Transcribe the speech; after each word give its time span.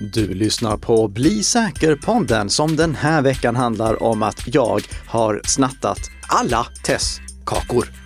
Du 0.00 0.34
lyssnar 0.34 0.76
på 0.76 1.08
Bli 1.08 1.42
säker-podden 1.42 2.50
som 2.50 2.76
den 2.76 2.94
här 2.94 3.22
veckan 3.22 3.56
handlar 3.56 4.02
om 4.02 4.22
att 4.22 4.54
jag 4.54 4.80
har 5.06 5.40
snattat 5.44 5.98
alla 6.28 6.66
Tess 6.84 7.20
kakor. 7.46 8.01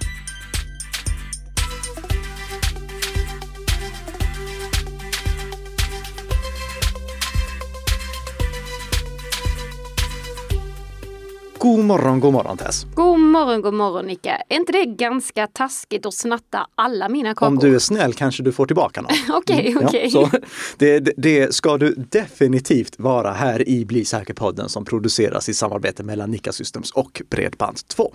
God 11.66 11.84
morgon, 11.84 12.20
god 12.20 12.32
morgon 12.32 12.56
Tess. 12.56 12.84
God 12.94 13.18
morgon, 13.20 13.62
god 13.62 13.74
morgon 13.74 14.06
Nicke. 14.06 14.42
Är 14.48 14.56
inte 14.56 14.72
det 14.72 14.84
ganska 14.84 15.46
taskigt 15.46 16.06
att 16.06 16.14
snatta 16.14 16.66
alla 16.74 17.08
mina 17.08 17.34
kakor? 17.34 17.46
Om 17.46 17.58
du 17.58 17.74
är 17.74 17.78
snäll 17.78 18.14
kanske 18.14 18.42
du 18.42 18.52
får 18.52 18.66
tillbaka 18.66 19.00
någon. 19.02 19.10
Okej, 19.36 19.72
Mm, 19.72 19.86
okej. 19.86 20.10
så 20.10 20.30
det, 20.78 20.98
det, 21.00 21.12
det 21.16 21.54
ska 21.54 21.78
du 21.78 21.94
definitivt 21.94 22.98
vara 22.98 23.32
här 23.32 23.68
i 23.68 23.84
Bli 23.84 24.04
säker-podden 24.04 24.68
som 24.68 24.84
produceras 24.84 25.48
i 25.48 25.54
samarbete 25.54 26.02
mellan 26.02 26.30
Nika 26.30 26.52
Systems 26.52 26.90
och 26.90 27.22
Bredband2. 27.30 28.12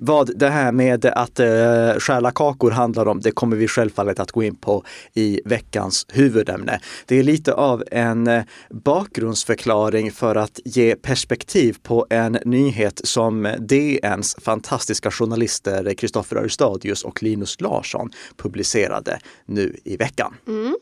Vad 0.00 0.38
det 0.38 0.48
här 0.48 0.72
med 0.72 1.04
att 1.04 1.40
eh, 1.40 1.98
stjäla 1.98 2.30
kakor 2.30 2.70
handlar 2.70 3.08
om, 3.08 3.20
det 3.20 3.30
kommer 3.30 3.56
vi 3.56 3.68
självfallet 3.68 4.20
att 4.20 4.32
gå 4.32 4.42
in 4.42 4.56
på 4.56 4.84
i 5.14 5.40
veckans 5.44 6.06
huvudämne. 6.08 6.80
Det 7.06 7.18
är 7.18 7.22
lite 7.22 7.52
av 7.52 7.84
en 7.90 8.26
eh, 8.26 8.42
bakgrundsförklaring 8.70 10.12
för 10.12 10.34
att 10.34 10.60
ge 10.64 10.96
perspektiv 10.96 11.76
på 11.82 12.06
en 12.10 12.38
nyhet 12.44 13.00
som 13.04 13.54
DNs 13.58 14.36
fantastiska 14.42 15.10
journalister 15.10 15.94
Kristoffer 15.94 16.36
Örestadius 16.36 17.04
och 17.04 17.22
Linus 17.22 17.60
Larsson 17.60 18.10
publicerade 18.36 19.18
nu 19.46 19.76
i 19.84 19.96
veckan. 19.96 20.34
Mm. 20.48 20.76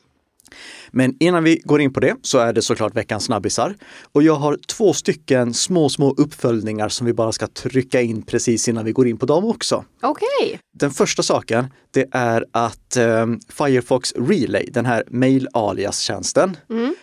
Men 0.91 1.17
innan 1.21 1.45
vi 1.45 1.61
går 1.65 1.81
in 1.81 1.93
på 1.93 2.01
det 2.01 2.17
så 2.23 2.39
är 2.39 2.53
det 2.53 2.63
såklart 2.63 2.97
veckans 2.97 3.25
snabbisar. 3.25 3.75
Och 4.13 4.23
jag 4.23 4.35
har 4.35 4.59
två 4.67 4.93
stycken 4.93 5.55
små, 5.55 5.89
små 5.89 6.11
uppföljningar 6.11 6.89
som 6.89 7.07
vi 7.07 7.13
bara 7.13 7.33
ska 7.33 7.47
trycka 7.47 8.01
in 8.01 8.23
precis 8.23 8.69
innan 8.69 8.85
vi 8.85 8.93
går 8.93 9.09
in 9.09 9.17
på 9.17 9.27
dem 9.27 9.45
också. 9.45 9.85
Okej. 10.03 10.59
Den 10.75 10.91
första 10.91 11.23
saken, 11.23 11.67
det 11.91 12.07
är 12.11 12.45
att 12.53 12.97
eh, 12.97 13.27
Firefox 13.49 14.13
Relay, 14.13 14.69
den 14.73 14.87
här 14.87 15.05
mail-alias-tjänsten, 15.11 16.57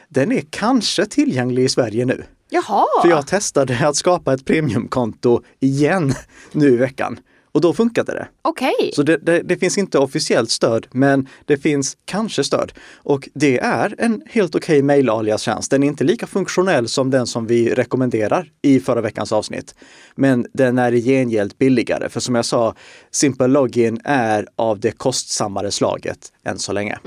den 0.09 0.31
är 0.31 0.43
kanske 0.49 1.05
tillgänglig 1.05 1.63
i 1.63 1.69
Sverige 1.69 2.05
nu. 2.05 2.23
Jaha. 2.49 2.85
För 3.01 3.09
jag 3.09 3.27
testade 3.27 3.87
att 3.87 3.95
skapa 3.95 4.33
ett 4.33 4.45
premiumkonto 4.45 5.41
igen 5.59 6.13
nu 6.51 6.67
i 6.67 6.75
veckan. 6.75 7.19
Och 7.51 7.61
då 7.61 7.73
funkade 7.73 8.13
det. 8.13 8.27
Okej. 8.41 8.91
Så 8.93 9.03
det, 9.03 9.17
det, 9.17 9.41
det 9.41 9.57
finns 9.57 9.77
inte 9.77 9.97
officiellt 9.97 10.49
stöd, 10.49 10.87
men 10.91 11.27
det 11.45 11.57
finns 11.57 11.97
kanske 12.05 12.43
stöd. 12.43 12.71
Och 12.95 13.29
det 13.33 13.59
är 13.59 13.95
en 13.97 14.21
helt 14.25 14.55
okej 14.55 14.77
okay 14.77 14.83
mail-alias-tjänst. 14.83 15.71
Den 15.71 15.83
är 15.83 15.87
inte 15.87 16.03
lika 16.03 16.27
funktionell 16.27 16.87
som 16.87 17.09
den 17.09 17.27
som 17.27 17.47
vi 17.47 17.73
rekommenderar 17.73 18.51
i 18.61 18.79
förra 18.79 19.01
veckans 19.01 19.31
avsnitt. 19.31 19.75
Men 20.15 20.47
den 20.53 20.77
är 20.77 20.91
i 20.91 21.01
gengäld 21.01 21.53
billigare. 21.57 22.09
För 22.09 22.19
som 22.19 22.35
jag 22.35 22.45
sa, 22.45 22.75
Simple 23.11 23.47
Login 23.47 24.01
är 24.03 24.47
av 24.55 24.79
det 24.79 24.91
kostsammare 24.91 25.71
slaget 25.71 26.33
än 26.43 26.59
så 26.59 26.73
länge. 26.73 26.99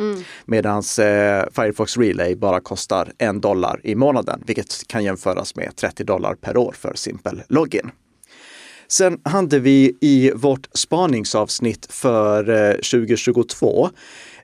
Medan 0.47 0.79
eh, 0.79 1.45
Firefox 1.53 1.97
Relay 1.97 2.37
bara 2.37 2.61
kostar 2.61 3.13
en 3.19 3.41
dollar 3.41 3.81
i 3.85 3.95
månaden, 3.95 4.43
vilket 4.47 4.87
kan 4.87 5.05
jämföras 5.05 5.57
med 5.57 5.77
30 5.77 6.05
dollar 6.05 6.35
per 6.35 6.57
år 6.57 6.75
för 6.79 6.93
Simple 6.95 7.45
Login. 7.49 7.91
Sen 8.95 9.19
hade 9.25 9.59
vi 9.59 9.97
i 10.01 10.33
vårt 10.35 10.69
spaningsavsnitt 10.73 11.87
för 11.91 12.69
eh, 12.69 12.73
2022 12.73 13.91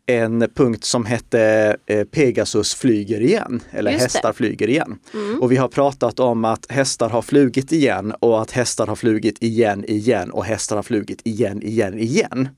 en 0.06 0.48
punkt 0.54 0.84
som 0.84 1.04
hette 1.06 1.76
eh, 1.86 2.04
Pegasus 2.04 2.74
flyger 2.74 3.20
igen, 3.20 3.62
eller 3.70 3.90
Just 3.90 4.00
det. 4.00 4.04
hästar 4.04 4.32
flyger 4.32 4.68
igen. 4.68 4.98
Och 5.40 5.52
vi 5.52 5.56
har 5.56 5.68
pratat 5.68 6.20
om 6.20 6.44
att 6.44 6.66
hästar 6.72 7.08
har 7.08 7.22
flugit 7.22 7.72
igen 7.72 8.12
och 8.20 8.42
att 8.42 8.50
hästar 8.50 8.86
har 8.86 8.96
flugit 8.96 9.42
igen, 9.42 9.84
igen 9.88 10.30
och 10.30 10.44
hästar 10.44 10.76
har 10.76 10.82
flugit 10.82 11.20
igen, 11.24 11.62
igen, 11.62 11.98
igen. 11.98 12.48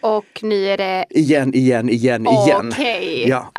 Och 0.00 0.40
nu 0.42 0.66
är 0.66 0.76
det... 0.76 1.04
Igen, 1.10 1.54
igen, 1.54 1.88
igen, 1.88 2.26
igen. 2.26 2.68
Okej. 2.72 3.28
Ja, 3.28 3.52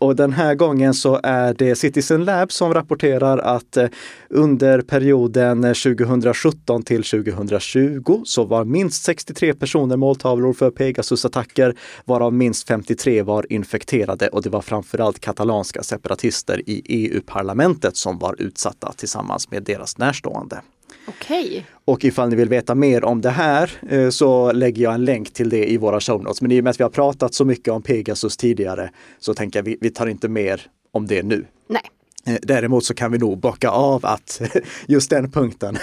och, 0.00 0.06
och 0.06 0.16
den 0.16 0.32
här 0.32 0.54
gången 0.54 0.94
så 0.94 1.20
är 1.22 1.54
det 1.54 1.76
Citizen 1.76 2.24
Lab 2.24 2.52
som 2.52 2.74
rapporterar 2.74 3.38
att 3.38 3.76
eh, 3.76 3.88
under 4.30 4.80
perioden 4.80 5.64
eh, 5.64 5.72
2017 5.72 6.82
till 6.82 7.04
2020 7.04 8.22
så 8.24 8.44
var 8.44 8.64
minst 8.64 9.04
63 9.04 9.54
personer 9.54 9.96
måltavlor 9.96 10.52
för 10.52 10.70
Pegasus-attacker, 10.70 11.76
varav 12.04 12.32
minst 12.32 12.68
53 12.68 13.22
var 13.22 13.52
infekterade 13.52 14.28
och 14.28 14.42
det 14.42 14.50
var 14.50 14.62
framförallt 14.62 15.20
katalanska 15.20 15.82
separatister 15.82 16.62
i 16.66 16.82
EU-parlamentet 16.84 17.96
som 17.96 18.18
var 18.18 18.34
utsatta 18.38 18.92
tillsammans 18.92 19.50
med 19.50 19.62
deras 19.62 19.98
närstående. 19.98 20.60
Okej. 21.06 21.66
Och 21.84 22.04
ifall 22.04 22.28
ni 22.28 22.36
vill 22.36 22.48
veta 22.48 22.74
mer 22.74 23.04
om 23.04 23.20
det 23.20 23.30
här 23.30 23.70
eh, 23.88 24.10
så 24.10 24.52
lägger 24.52 24.82
jag 24.82 24.94
en 24.94 25.04
länk 25.04 25.32
till 25.32 25.48
det 25.48 25.70
i 25.72 25.76
våra 25.76 26.00
show 26.00 26.22
notes. 26.22 26.42
Men 26.42 26.52
i 26.52 26.60
och 26.60 26.64
med 26.64 26.70
att 26.70 26.80
vi 26.80 26.82
har 26.84 26.90
pratat 26.90 27.34
så 27.34 27.44
mycket 27.44 27.72
om 27.72 27.82
Pegasus 27.82 28.36
tidigare 28.36 28.90
så 29.18 29.34
tänker 29.34 29.58
jag 29.58 29.64
vi, 29.64 29.78
vi 29.80 29.90
tar 29.90 30.06
inte 30.06 30.28
mer 30.28 30.62
om 30.92 31.06
det 31.06 31.22
nu. 31.22 31.46
Nej. 31.68 31.82
Eh, 32.26 32.36
Däremot 32.42 32.84
så 32.84 32.94
kan 32.94 33.12
vi 33.12 33.18
nog 33.18 33.38
bocka 33.38 33.70
av 33.70 34.06
att 34.06 34.40
just 34.86 35.10
den 35.10 35.30
punkten, 35.30 35.78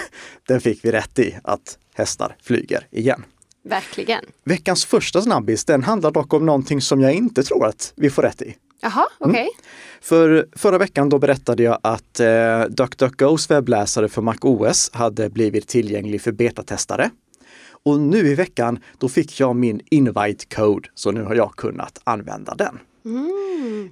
den 0.48 0.60
fick 0.60 0.84
vi 0.84 0.92
rätt 0.92 1.18
i, 1.18 1.36
att 1.44 1.78
hästar 1.94 2.36
flyger 2.42 2.86
igen. 2.90 3.24
Verkligen. 3.68 4.24
Veckans 4.44 4.84
första 4.84 5.22
snabbis, 5.22 5.64
den 5.64 5.82
handlar 5.82 6.10
dock 6.10 6.34
om 6.34 6.46
någonting 6.46 6.80
som 6.80 7.00
jag 7.00 7.12
inte 7.14 7.42
tror 7.42 7.66
att 7.66 7.92
vi 7.96 8.10
får 8.10 8.22
rätt 8.22 8.42
i. 8.42 8.56
Jaha, 8.80 9.06
okej. 9.18 9.48
För 10.00 10.48
förra 10.56 10.78
veckan 10.78 11.08
då 11.08 11.18
berättade 11.18 11.62
jag 11.62 11.78
att 11.82 12.20
eh, 12.20 12.62
DuckDuckGos 12.68 13.50
webbläsare 13.50 14.08
för 14.08 14.22
MacOS 14.22 14.90
hade 14.92 15.30
blivit 15.30 15.68
tillgänglig 15.68 16.22
för 16.22 16.32
betatestare. 16.32 17.10
Och 17.84 18.00
nu 18.00 18.18
i 18.18 18.34
veckan 18.34 18.78
då 18.98 19.08
fick 19.08 19.40
jag 19.40 19.56
min 19.56 19.80
invite 19.90 20.46
code 20.54 20.88
så 20.94 21.10
nu 21.10 21.22
har 21.22 21.34
jag 21.34 21.52
kunnat 21.56 22.00
använda 22.04 22.54
den. 22.54 22.78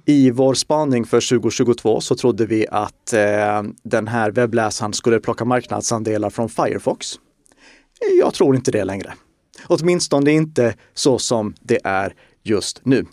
I 0.05 0.31
vår 0.31 0.53
spaning 0.53 1.05
för 1.05 1.29
2022 1.29 2.01
så 2.01 2.15
trodde 2.15 2.45
vi 2.45 2.67
att 2.71 3.13
eh, 3.13 3.63
den 3.83 4.07
här 4.07 4.31
webbläsaren 4.31 4.93
skulle 4.93 5.19
plocka 5.19 5.45
marknadsandelar 5.45 6.29
från 6.29 6.49
Firefox. 6.49 7.07
Jag 8.19 8.33
tror 8.33 8.55
inte 8.55 8.71
det 8.71 8.83
längre. 8.83 9.13
Åtminstone 9.67 10.31
inte 10.31 10.75
så 10.93 11.19
som 11.19 11.53
det 11.61 11.79
är 11.83 12.13
just 12.43 12.85
nu. 12.85 13.05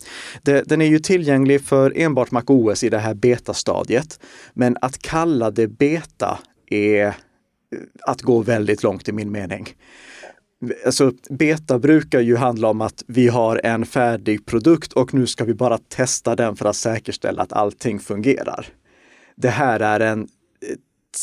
Den 0.43 0.81
är 0.81 0.85
ju 0.85 0.99
tillgänglig 0.99 1.61
för 1.61 1.93
enbart 1.95 2.31
MacOS 2.31 2.83
i 2.83 2.89
det 2.89 2.99
här 2.99 3.13
betastadiet. 3.13 4.19
Men 4.53 4.77
att 4.81 4.97
kalla 5.01 5.51
det 5.51 5.67
beta 5.67 6.39
är 6.67 7.05
eh, 7.07 7.13
att 8.01 8.21
gå 8.21 8.39
väldigt 8.41 8.83
långt 8.83 9.09
i 9.09 9.11
min 9.11 9.31
mening. 9.31 9.67
Alltså, 10.85 11.11
beta 11.29 11.79
brukar 11.79 12.19
ju 12.19 12.35
handla 12.35 12.67
om 12.69 12.81
att 12.81 13.03
vi 13.07 13.27
har 13.27 13.61
en 13.63 13.85
färdig 13.85 14.45
produkt 14.45 14.93
och 14.93 15.13
nu 15.13 15.27
ska 15.27 15.43
vi 15.45 15.53
bara 15.53 15.77
testa 15.77 16.35
den 16.35 16.55
för 16.55 16.65
att 16.65 16.75
säkerställa 16.75 17.41
att 17.43 17.53
allting 17.53 17.99
fungerar. 17.99 18.65
Det 19.35 19.49
här 19.49 19.79
är 19.79 19.99
en 19.99 20.21
eh, 20.21 20.27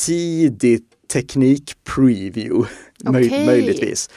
tidig 0.07 0.81
teknik-preview, 1.13 2.69
möj, 3.05 3.27
Okej. 3.27 3.47
möjligtvis. 3.47 4.11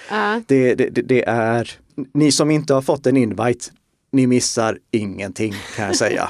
Det, 0.48 0.76
det, 0.76 0.90
det- 0.90 1.02
det 1.02 1.24
är, 1.28 1.72
ni 2.14 2.32
som 2.32 2.52
inte 2.52 2.74
har 2.74 2.82
fått 2.82 3.06
en 3.08 3.18
invite, 3.18 3.66
ni 4.12 4.28
missar 4.28 4.78
ingenting 4.92 5.54
kan 5.76 5.86
jag 5.86 5.96
säga. 5.96 6.30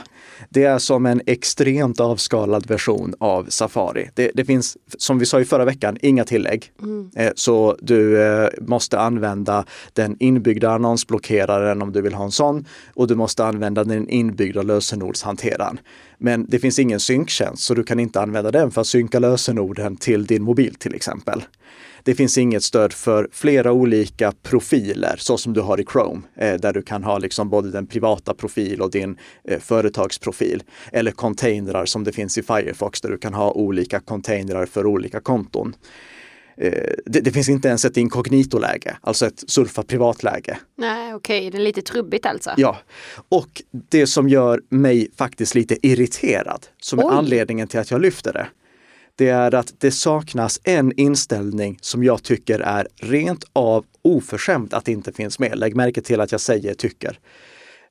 Det 0.50 0.64
är 0.64 0.80
som 0.80 1.06
en 1.06 1.22
extremt 1.26 2.00
avskalad 2.00 2.68
version 2.68 3.14
av 3.20 3.46
Safari. 3.50 4.10
Det, 4.16 4.32
det 4.34 4.46
finns, 4.46 4.78
som 4.98 5.20
vi 5.20 5.26
sa 5.26 5.40
i 5.40 5.46
förra 5.46 5.66
veckan, 5.66 5.98
inga 6.02 6.24
tillägg. 6.24 6.72
Eh, 7.16 7.32
Så 7.36 7.78
du 7.82 8.22
eh, 8.24 8.50
måste 8.62 9.00
använda 9.00 9.66
den 9.94 10.16
inbyggda 10.20 10.72
annonsblockeraren 10.72 11.82
om 11.82 11.92
du 11.92 12.02
vill 12.02 12.14
ha 12.14 12.26
en 12.26 12.32
sån 12.32 12.66
och 12.94 13.08
du 13.08 13.16
måste 13.16 13.46
använda 13.46 13.84
den 13.84 14.10
inbyggda 14.10 14.62
lösenordshanteraren. 14.62 15.80
Men 16.18 16.46
det 16.50 16.60
finns 16.60 16.80
ingen 16.80 17.00
synktjänst 17.00 17.64
så 17.64 17.74
du 17.74 17.84
kan 17.84 18.00
inte 18.00 18.22
använda 18.22 18.52
den 18.52 18.72
för 18.72 18.82
att 18.82 18.88
synka 18.88 19.20
lösenorden 19.20 19.98
till 19.98 20.26
din 20.26 20.44
mobil 20.44 20.76
till 20.76 20.96
exempel. 20.96 21.44
Det 22.04 22.16
finns 22.16 22.38
inget 22.38 22.64
stöd 22.64 22.94
för 22.94 23.28
flera 23.32 23.72
olika 23.72 24.34
profiler 24.44 25.16
så 25.18 25.38
som 25.38 25.54
du 25.54 25.62
har 25.62 25.80
i 25.80 25.86
Chrome, 25.86 26.22
eh, 26.36 26.54
där 26.54 26.74
du 26.74 26.82
kan 26.82 27.04
ha 27.04 27.18
liksom 27.18 27.50
både 27.50 27.72
den 27.72 27.88
privata 27.88 28.34
profil 28.34 28.82
och 28.82 28.92
din 28.92 29.18
eh, 29.48 29.60
företagsprofil. 29.60 30.64
Eller 30.92 31.12
containrar 31.12 31.86
som 31.86 32.04
det 32.04 32.12
finns 32.12 32.38
i 32.38 32.44
Firefox 32.44 33.02
där 33.02 33.10
du 33.10 33.18
kan 33.18 33.34
ha 33.34 33.52
olika 33.52 34.00
containrar 34.00 34.66
för 34.66 34.86
olika 34.86 35.20
konton. 35.20 35.76
Eh, 36.58 36.94
det, 37.06 37.20
det 37.20 37.32
finns 37.32 37.50
inte 37.50 37.68
ens 37.68 37.86
ett 37.86 37.98
inkognito-läge, 37.98 38.98
alltså 39.02 39.26
ett 39.26 39.44
surfa 39.48 39.84
privatläge. 39.84 40.58
Nej, 40.78 41.14
okej. 41.14 41.50
Det 41.52 41.58
är 41.58 41.62
lite 41.62 41.82
trubbigt 41.82 42.26
alltså. 42.26 42.54
Ja, 42.58 42.78
och 43.30 43.62
det 43.72 44.08
som 44.08 44.30
gör 44.30 44.62
mig 44.70 45.12
faktiskt 45.18 45.56
lite 45.56 45.88
irriterad, 45.88 46.66
som 46.82 47.00
är 47.00 47.04
Oj. 47.04 47.12
anledningen 47.14 47.68
till 47.68 47.80
att 47.80 47.92
jag 47.92 48.02
lyfter 48.02 48.34
det, 48.34 48.48
det 49.16 49.30
är 49.30 49.56
att 49.56 49.74
det 49.78 49.92
saknas 49.92 50.60
en 50.64 50.92
inställning 51.00 51.78
som 51.82 52.04
jag 52.04 52.24
tycker 52.24 52.60
är 52.60 52.88
rent 52.96 53.44
av 53.54 53.86
oförskämt 54.02 54.74
att 54.74 54.86
det 54.86 54.92
inte 54.92 55.12
finns 55.12 55.40
med. 55.40 55.60
Lägg 55.60 55.76
märke 55.76 56.02
till 56.02 56.22
att 56.22 56.32
jag 56.32 56.42
säger 56.42 56.74
tycker. 56.74 57.20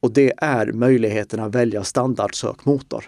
Och 0.01 0.13
det 0.13 0.33
är 0.37 0.73
möjligheten 0.73 1.41
att 1.41 1.55
välja 1.55 1.85
standardsökmotor. 1.85 3.05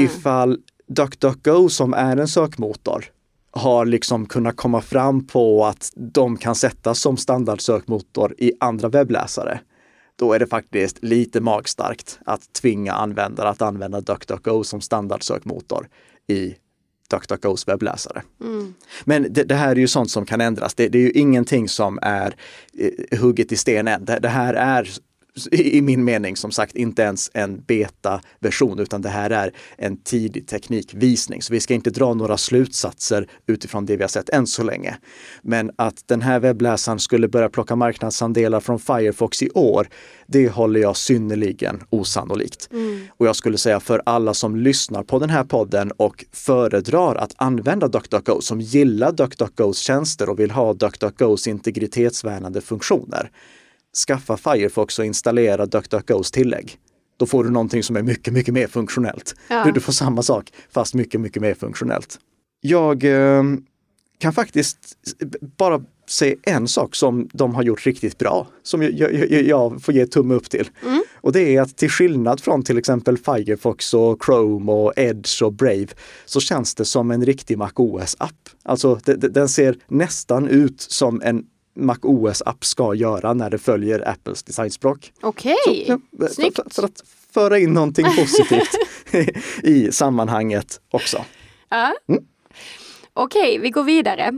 ifall 0.00 0.58
DuckDuckGo 0.86 1.68
som 1.68 1.94
är 1.94 2.16
en 2.16 2.28
sökmotor 2.28 3.04
har 3.50 3.86
liksom 3.86 4.26
kunnat 4.26 4.56
komma 4.56 4.80
fram 4.80 5.26
på 5.26 5.66
att 5.66 5.92
de 5.96 6.36
kan 6.36 6.54
sättas 6.54 7.00
som 7.00 7.16
standardsökmotor 7.16 8.34
i 8.38 8.52
andra 8.60 8.88
webbläsare. 8.88 9.60
Då 10.16 10.32
är 10.32 10.38
det 10.38 10.46
faktiskt 10.46 11.04
lite 11.04 11.40
magstarkt 11.40 12.18
att 12.26 12.52
tvinga 12.52 12.92
användare 12.92 13.48
att 13.48 13.62
använda 13.62 14.00
DuckDuckGo 14.00 14.64
som 14.64 14.80
standardsökmotor 14.80 15.88
i 16.26 16.54
DuckDuckGos 17.10 17.68
webbläsare. 17.68 18.22
Mm. 18.40 18.74
Men 19.04 19.26
det, 19.30 19.44
det, 19.44 19.54
här 19.54 19.70
är 19.70 19.76
ju 19.76 19.88
sånt 19.88 20.10
som 20.10 20.26
kan 20.26 20.40
ändras. 20.40 20.74
Det, 20.74 20.88
det 20.88 20.98
är 20.98 21.02
ju 21.02 21.10
ingenting 21.10 21.68
som 21.68 21.98
är 22.02 22.34
eh, 22.78 23.18
hugget 23.18 23.52
i 23.52 23.56
sten 23.56 23.88
än. 23.88 24.04
Det, 24.04 24.18
det 24.18 24.28
här 24.28 24.54
är 24.54 24.88
i 25.50 25.82
min 25.82 26.04
mening 26.04 26.36
som 26.36 26.50
sagt 26.50 26.76
inte 26.76 27.02
ens 27.02 27.30
en 27.34 27.60
beta-version 27.60 28.78
utan 28.78 29.02
det 29.02 29.08
här 29.08 29.30
är 29.30 29.52
en 29.76 29.96
tidig 29.96 30.48
teknikvisning. 30.48 31.42
Så 31.42 31.52
vi 31.52 31.60
ska 31.60 31.74
inte 31.74 31.90
dra 31.90 32.14
några 32.14 32.36
slutsatser 32.36 33.28
utifrån 33.46 33.86
det 33.86 33.96
vi 33.96 34.02
har 34.02 34.08
sett 34.08 34.28
än 34.28 34.46
så 34.46 34.62
länge. 34.62 34.96
Men 35.42 35.70
att 35.76 36.08
den 36.08 36.22
här 36.22 36.40
webbläsaren 36.40 36.98
skulle 36.98 37.28
börja 37.28 37.48
plocka 37.48 37.76
marknadsandelar 37.76 38.60
från 38.60 38.78
Firefox 38.78 39.42
i 39.42 39.50
år, 39.50 39.88
det 40.26 40.48
håller 40.48 40.80
jag 40.80 40.96
synnerligen 40.96 41.82
osannolikt. 41.90 42.68
Mm. 42.72 43.06
Och 43.16 43.26
jag 43.26 43.36
skulle 43.36 43.58
säga 43.58 43.80
för 43.80 44.02
alla 44.06 44.34
som 44.34 44.56
lyssnar 44.56 45.02
på 45.02 45.18
den 45.18 45.30
här 45.30 45.44
podden 45.44 45.92
och 45.96 46.24
föredrar 46.32 47.14
att 47.14 47.32
använda 47.36 47.88
DuckDuckGo, 47.88 48.40
som 48.40 48.60
gillar 48.60 49.12
DuckDuckGos 49.12 49.78
tjänster 49.78 50.28
och 50.28 50.40
vill 50.40 50.50
ha 50.50 50.74
DuckDuckGos 50.74 51.46
integritetsvärnande 51.46 52.60
funktioner 52.60 53.30
skaffa 54.06 54.36
Firefox 54.36 54.98
och 54.98 55.04
installera 55.04 55.66
DuckDuckGos 55.66 56.30
tillägg. 56.30 56.78
Då 57.16 57.26
får 57.26 57.44
du 57.44 57.50
någonting 57.50 57.82
som 57.82 57.96
är 57.96 58.02
mycket, 58.02 58.32
mycket 58.32 58.54
mer 58.54 58.66
funktionellt. 58.66 59.34
Ja. 59.48 59.70
Du 59.74 59.80
får 59.80 59.92
samma 59.92 60.22
sak 60.22 60.52
fast 60.70 60.94
mycket, 60.94 61.20
mycket 61.20 61.42
mer 61.42 61.54
funktionellt. 61.54 62.18
Jag 62.60 63.04
eh, 63.04 63.42
kan 64.18 64.32
faktiskt 64.32 64.78
bara 65.56 65.82
säga 66.08 66.36
en 66.42 66.68
sak 66.68 66.94
som 66.94 67.28
de 67.32 67.54
har 67.54 67.62
gjort 67.62 67.86
riktigt 67.86 68.18
bra, 68.18 68.46
som 68.62 68.82
jag, 68.82 68.92
jag, 68.92 69.42
jag 69.42 69.82
får 69.82 69.94
ge 69.94 70.06
tumme 70.06 70.34
upp 70.34 70.50
till. 70.50 70.70
Mm. 70.86 71.02
Och 71.14 71.32
det 71.32 71.56
är 71.56 71.62
att 71.62 71.76
till 71.76 71.90
skillnad 71.90 72.40
från 72.40 72.62
till 72.62 72.78
exempel 72.78 73.18
Firefox 73.18 73.94
och 73.94 74.24
Chrome 74.24 74.72
och 74.72 74.92
Edge 74.96 75.42
och 75.42 75.52
Brave 75.52 75.86
så 76.24 76.40
känns 76.40 76.74
det 76.74 76.84
som 76.84 77.10
en 77.10 77.24
riktig 77.24 77.58
MacOS-app. 77.58 78.48
Alltså 78.62 79.00
den 79.16 79.48
ser 79.48 79.76
nästan 79.88 80.48
ut 80.48 80.80
som 80.80 81.22
en 81.24 81.44
Mac 81.76 81.98
OS-app 82.02 82.64
ska 82.64 82.94
göra 82.94 83.34
när 83.34 83.50
det 83.50 83.58
följer 83.58 84.08
Apples 84.08 84.42
designspråk. 84.42 85.12
Okej, 85.20 85.56
okay. 85.66 85.84
ja, 85.86 86.28
Snyggt. 86.28 86.56
För, 86.56 86.70
för, 86.70 86.82
att 86.82 87.02
föra 87.34 87.58
in 87.58 87.72
någonting 87.72 88.06
positivt 88.16 88.70
i 89.62 89.92
sammanhanget 89.92 90.80
också. 90.90 91.24
Ja. 91.68 91.94
Mm. 92.08 92.24
Okej, 93.16 93.58
vi 93.58 93.70
går 93.70 93.82
vidare. 93.84 94.32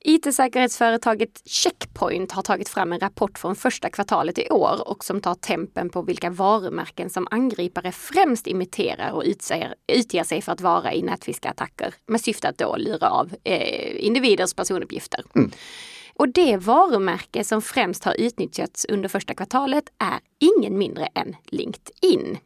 IT-säkerhetsföretaget 0.00 1.42
Checkpoint 1.44 2.32
har 2.32 2.42
tagit 2.42 2.68
fram 2.68 2.92
en 2.92 3.00
rapport 3.00 3.38
från 3.38 3.56
första 3.56 3.90
kvartalet 3.90 4.38
i 4.38 4.50
år 4.50 4.88
och 4.88 5.04
som 5.04 5.20
tar 5.20 5.34
tempen 5.34 5.90
på 5.90 6.02
vilka 6.02 6.30
varumärken 6.30 7.10
som 7.10 7.28
angripare 7.30 7.92
främst 7.92 8.46
imiterar 8.46 9.10
och 9.10 9.22
utser, 9.26 9.74
utger 9.92 10.24
sig 10.24 10.42
för 10.42 10.52
att 10.52 10.60
vara 10.60 10.94
i 10.94 11.02
nätfiskattacker 11.02 11.94
med 12.06 12.20
syfte 12.20 12.48
att 12.48 12.58
då 12.58 12.76
lura 12.76 13.08
av 13.10 13.34
eh, 13.44 14.04
individers 14.06 14.54
personuppgifter. 14.54 15.24
Mm. 15.34 15.50
Och 16.14 16.28
det 16.28 16.56
varumärke 16.56 17.44
som 17.44 17.62
främst 17.62 18.04
har 18.04 18.20
utnyttjats 18.20 18.86
under 18.88 19.08
första 19.08 19.34
kvartalet 19.34 19.84
är 19.98 20.18
ingen 20.38 20.78
mindre 20.78 21.06
än 21.06 21.36
LinkedIn. 21.46 22.38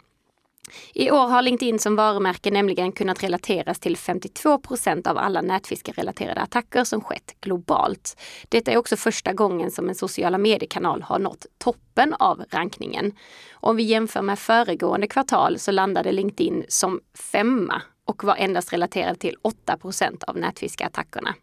I 0.95 1.11
år 1.11 1.27
har 1.29 1.43
LinkedIn 1.43 1.79
som 1.79 1.97
varumärke 1.97 2.51
nämligen 2.51 2.93
kunnat 2.93 3.23
relateras 3.23 3.79
till 3.79 3.97
52% 3.97 5.09
av 5.09 5.19
alla 5.19 5.41
nätfiskerelaterade 5.41 6.41
attacker 6.41 6.85
som 6.85 7.01
skett 7.01 7.37
globalt. 7.41 8.17
Detta 8.49 8.73
är 8.73 8.77
också 8.77 8.97
första 8.97 9.33
gången 9.33 9.71
som 9.71 9.89
en 9.89 9.95
sociala 9.95 10.39
mediekanal 10.39 11.03
har 11.03 11.19
nått 11.19 11.47
toppen 11.59 12.15
av 12.15 12.45
rankningen. 12.51 13.13
Om 13.53 13.77
vi 13.77 13.83
jämför 13.83 14.23
med 14.23 14.39
föregående 14.39 15.07
kvartal 15.07 15.59
så 15.59 15.71
landade 15.73 16.13
LinkedIn 16.13 16.65
som 16.69 17.01
femma 17.33 17.83
och 18.05 18.25
var 18.25 18.37
endast 18.37 18.73
relaterad 18.73 19.19
till 19.19 19.37
8% 19.67 20.25
av 20.27 20.37
nätfiskeattackerna. 20.37 21.35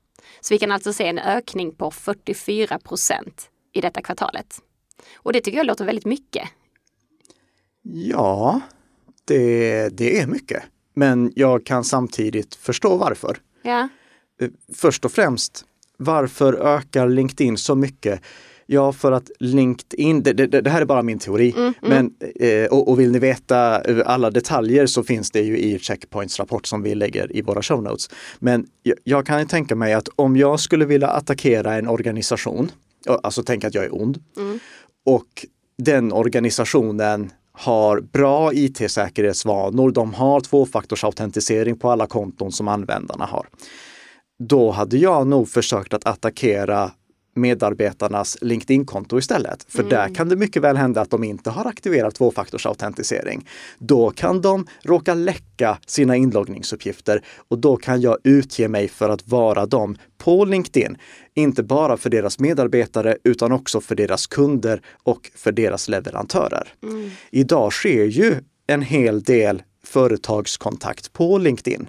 Så 0.42 0.54
vi 0.54 0.60
kan 0.60 0.72
alltså 0.72 0.94
se 0.94 1.08
en 1.08 1.20
ökning 1.20 1.76
på 1.76 1.92
44 1.92 2.80
procent 2.80 3.50
i 3.74 3.82
detta 3.82 4.02
kvartalet. 4.02 4.60
Och 5.16 5.34
det 5.34 5.42
tycker 5.42 5.58
jag 5.58 5.66
låter 5.66 5.86
väldigt 5.86 6.06
mycket. 6.06 6.50
Ja, 7.82 8.62
det, 9.26 9.90
det 9.90 10.20
är 10.20 10.28
mycket. 10.28 10.64
Men 10.94 11.32
jag 11.36 11.66
kan 11.66 11.84
samtidigt 11.84 12.56
förstå 12.56 12.98
varför. 12.98 13.38
Ja. 13.62 13.88
Eh, 14.42 14.50
först 14.76 15.06
och 15.06 15.12
främst, 15.12 15.66
varför 15.98 16.54
ökar 16.54 17.08
LinkedIn 17.10 17.58
så 17.58 17.76
mycket? 17.76 18.22
Ja, 18.66 18.94
för 18.94 19.12
att 19.12 19.32
LinkedIn, 19.40 20.24
det, 20.24 20.34
det, 20.34 20.62
det, 20.62 20.70
här 20.70 20.82
är 20.82 20.86
bara 20.86 21.02
min 21.02 21.20
teori, 21.20 21.54
mm, 21.58 21.64
mm. 21.64 21.74
men, 21.82 22.30
eh, 22.36 22.66
och, 22.66 22.90
och, 22.90 23.00
vill 23.00 23.12
ni 23.12 23.20
veta 23.20 23.82
alla 24.06 24.32
detaljer 24.32 24.86
så 24.86 25.04
finns 25.04 25.32
det 25.32 25.42
ju 25.42 25.58
i 25.58 25.80
Checkpoints 25.80 26.40
rapport 26.40 26.66
som 26.66 26.82
vi 26.82 26.96
lägger 26.96 27.38
i 27.38 27.42
våra 27.42 27.62
show 27.62 27.84
notes. 27.84 28.10
Men 28.40 28.68
jag, 28.84 28.98
jag 29.04 29.26
kan 29.26 29.48
tänka 29.48 29.76
mig 29.76 29.94
att 29.94 30.10
om 30.16 30.38
jag 30.38 30.60
skulle 30.60 30.86
vilja 30.86 31.08
attackera 31.08 31.74
en 31.74 31.88
organisation, 31.88 32.72
alltså 33.24 33.44
tänk 33.44 33.64
att 33.64 33.74
jag 33.74 33.86
är 33.86 34.02
ond, 34.02 34.24
mm. 34.38 34.60
och 35.06 35.46
den 35.78 36.14
organisationen 36.14 37.32
har 37.52 38.02
bra 38.02 38.54
IT-säkerhetsvanor, 38.54 39.92
de 39.92 40.14
har 40.14 40.42
tvåfaktorsautentisering 40.42 41.78
på 41.78 41.92
alla 41.92 42.08
konton 42.08 42.52
som 42.52 42.68
användarna 42.68 43.26
har. 43.26 43.48
Då 44.40 44.72
hade 44.72 44.98
jag 44.98 45.28
nog 45.28 45.50
försökt 45.50 45.94
att 45.94 46.06
attackera 46.06 46.92
medarbetarnas 47.34 48.38
LinkedIn-konto 48.42 49.20
istället. 49.20 49.66
För 49.70 49.80
mm. 49.80 49.90
där 49.90 50.16
kan 50.16 50.30
det 50.30 50.36
mycket 50.36 50.62
väl 50.62 50.78
hända 50.78 51.02
att 51.02 51.10
de 51.10 51.24
inte 51.24 51.50
har 51.50 51.66
aktiverat 51.66 52.16
tvåfaktorsautentisering. 52.16 53.50
Då 53.78 54.10
kan 54.10 54.42
de 54.42 54.68
råka 54.82 55.14
läcka 55.14 55.78
sina 55.88 56.16
inloggningsuppgifter 56.16 57.22
och 57.48 57.58
då 57.58 57.78
kan 57.78 58.02
jag 58.02 58.18
utge 58.24 58.68
mig 58.68 58.88
för 58.88 59.10
att 59.10 59.28
vara 59.28 59.66
dem 59.66 59.98
på 60.18 60.46
LinkedIn. 60.46 60.98
Inte 61.34 61.64
bara 61.64 61.98
för 61.98 62.10
deras 62.10 62.40
medarbetare 62.40 63.18
utan 63.24 63.52
också 63.52 63.82
för 63.82 63.96
deras 63.96 64.28
kunder 64.28 64.82
och 65.04 65.32
för 65.36 65.52
deras 65.52 65.90
leverantörer. 65.90 66.74
Mm. 66.84 67.12
Idag 67.32 67.74
sker 67.74 68.06
ju 68.06 68.36
en 68.68 68.82
hel 68.82 69.24
del 69.24 69.64
företagskontakt 69.84 71.14
på 71.14 71.38
LinkedIn. 71.38 71.88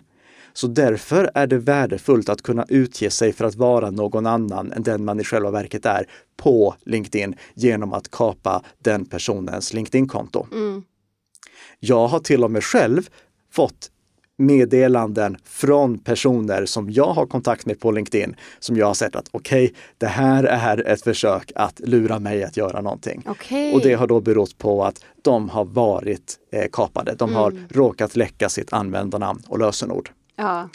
Så 0.56 0.66
därför 0.66 1.30
är 1.34 1.46
det 1.46 1.58
värdefullt 1.58 2.28
att 2.28 2.42
kunna 2.42 2.66
utge 2.68 3.10
sig 3.10 3.32
för 3.32 3.44
att 3.44 3.54
vara 3.54 3.90
någon 3.90 4.26
annan 4.26 4.72
än 4.72 4.82
den 4.82 5.04
man 5.04 5.20
i 5.20 5.24
själva 5.24 5.50
verket 5.50 5.86
är 5.86 6.06
på 6.36 6.74
LinkedIn 6.84 7.34
genom 7.54 7.92
att 7.92 8.10
kapa 8.10 8.62
den 8.78 9.04
personens 9.04 9.72
LinkedIn-konto. 9.72 10.46
Mm. 10.52 10.82
Jag 11.80 12.06
har 12.06 12.18
till 12.18 12.44
och 12.44 12.50
med 12.50 12.64
själv 12.64 13.08
fått 13.52 13.90
meddelanden 14.36 15.36
från 15.44 15.98
personer 15.98 16.66
som 16.66 16.90
jag 16.90 17.12
har 17.12 17.26
kontakt 17.26 17.66
med 17.66 17.80
på 17.80 17.90
LinkedIn 17.90 18.36
som 18.58 18.76
jag 18.76 18.86
har 18.86 18.94
sett 18.94 19.16
att 19.16 19.28
okej, 19.30 19.64
okay, 19.64 19.76
det 19.98 20.06
här 20.06 20.44
är 20.44 20.86
ett 20.86 21.02
försök 21.02 21.52
att 21.54 21.80
lura 21.80 22.18
mig 22.18 22.44
att 22.44 22.56
göra 22.56 22.80
någonting. 22.80 23.22
Okay. 23.26 23.72
Och 23.72 23.80
det 23.80 23.94
har 23.94 24.06
då 24.06 24.20
berott 24.20 24.58
på 24.58 24.84
att 24.84 25.04
de 25.22 25.48
har 25.48 25.64
varit 25.64 26.38
eh, 26.52 26.66
kapade. 26.72 27.14
De 27.14 27.28
mm. 27.28 27.42
har 27.42 27.54
råkat 27.68 28.16
läcka 28.16 28.48
sitt 28.48 28.72
användarnamn 28.72 29.42
och 29.48 29.58
lösenord. 29.58 30.10
Ja. 30.36 30.68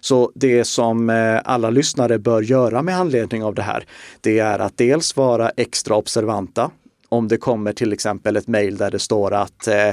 Så 0.00 0.32
det 0.34 0.64
som 0.64 1.10
eh, 1.10 1.40
alla 1.44 1.70
lyssnare 1.70 2.18
bör 2.18 2.42
göra 2.42 2.82
med 2.82 2.96
anledning 2.96 3.44
av 3.44 3.54
det 3.54 3.62
här, 3.62 3.84
det 4.20 4.38
är 4.38 4.58
att 4.58 4.78
dels 4.78 5.16
vara 5.16 5.50
extra 5.50 5.96
observanta. 5.96 6.70
Om 7.08 7.28
det 7.28 7.36
kommer 7.36 7.72
till 7.72 7.92
exempel 7.92 8.36
ett 8.36 8.48
mejl 8.48 8.76
där 8.76 8.90
det 8.90 8.98
står 8.98 9.34
att 9.34 9.68
eh, 9.68 9.90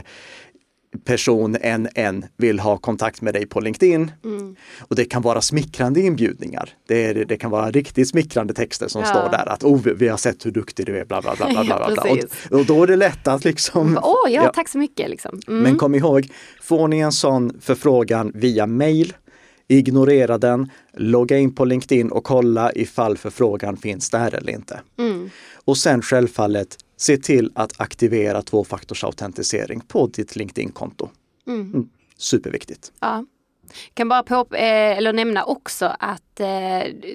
person 1.05 1.51
NN 1.51 2.25
vill 2.38 2.59
ha 2.59 2.77
kontakt 2.77 3.21
med 3.21 3.33
dig 3.33 3.45
på 3.45 3.59
LinkedIn. 3.59 4.12
Mm. 4.23 4.55
Och 4.79 4.95
det 4.95 5.05
kan 5.05 5.21
vara 5.21 5.41
smickrande 5.41 6.01
inbjudningar. 6.01 6.69
Det, 6.88 7.05
är, 7.05 7.25
det 7.25 7.38
kan 7.38 7.51
vara 7.51 7.71
riktigt 7.71 8.09
smickrande 8.09 8.53
texter 8.53 8.88
som 8.88 9.01
ja. 9.01 9.07
står 9.07 9.29
där 9.29 9.50
att 9.50 9.63
oh, 9.63 9.81
vi 9.81 10.07
har 10.07 10.17
sett 10.17 10.45
hur 10.45 10.51
duktig 10.51 10.85
du 10.85 10.97
är, 10.97 11.05
bla 11.05 11.21
bla 11.21 11.35
bla. 11.35 11.47
bla, 11.47 11.63
bla, 11.63 11.91
bla. 11.93 12.12
och, 12.12 12.59
och, 12.59 12.65
då 12.65 12.83
är 12.83 12.88
det 12.88 12.95
lätt 12.95 13.27
att 13.27 13.45
liksom... 13.45 14.00
Åh, 14.03 14.12
oh, 14.12 14.31
ja, 14.31 14.43
ja, 14.43 14.51
tack 14.53 14.69
så 14.69 14.77
mycket. 14.77 15.09
Liksom. 15.09 15.41
Mm. 15.47 15.63
Men 15.63 15.77
kom 15.77 15.95
ihåg, 15.95 16.27
får 16.62 16.88
ni 16.88 17.00
en 17.00 17.12
sån 17.12 17.62
förfrågan 17.62 18.31
via 18.35 18.67
mail 18.67 19.13
ignorera 19.67 20.38
den, 20.38 20.69
logga 20.93 21.38
in 21.38 21.55
på 21.55 21.65
LinkedIn 21.65 22.12
och 22.12 22.23
kolla 22.23 22.71
ifall 22.75 23.17
förfrågan 23.17 23.77
finns 23.77 24.09
där 24.09 24.35
eller 24.35 24.53
inte. 24.53 24.79
Mm. 25.00 25.29
Och 25.65 25.77
sen 25.77 26.01
självfallet 26.01 26.77
se 27.03 27.17
till 27.17 27.51
att 27.55 27.81
aktivera 27.81 28.41
tvåfaktorsautentisering 28.41 29.81
på 29.81 30.07
ditt 30.07 30.36
LinkedIn-konto. 30.36 31.10
Mm. 31.48 31.62
Mm. 31.62 31.89
Superviktigt. 32.17 32.91
Ja. 33.00 33.25
Kan 33.93 34.10
bara 34.10 34.24
på, 34.24 34.55
eh, 34.55 34.98
eller 34.98 35.13
nämna 35.13 35.43
också 35.43 35.95
att 36.00 36.39
eh, 36.39 36.45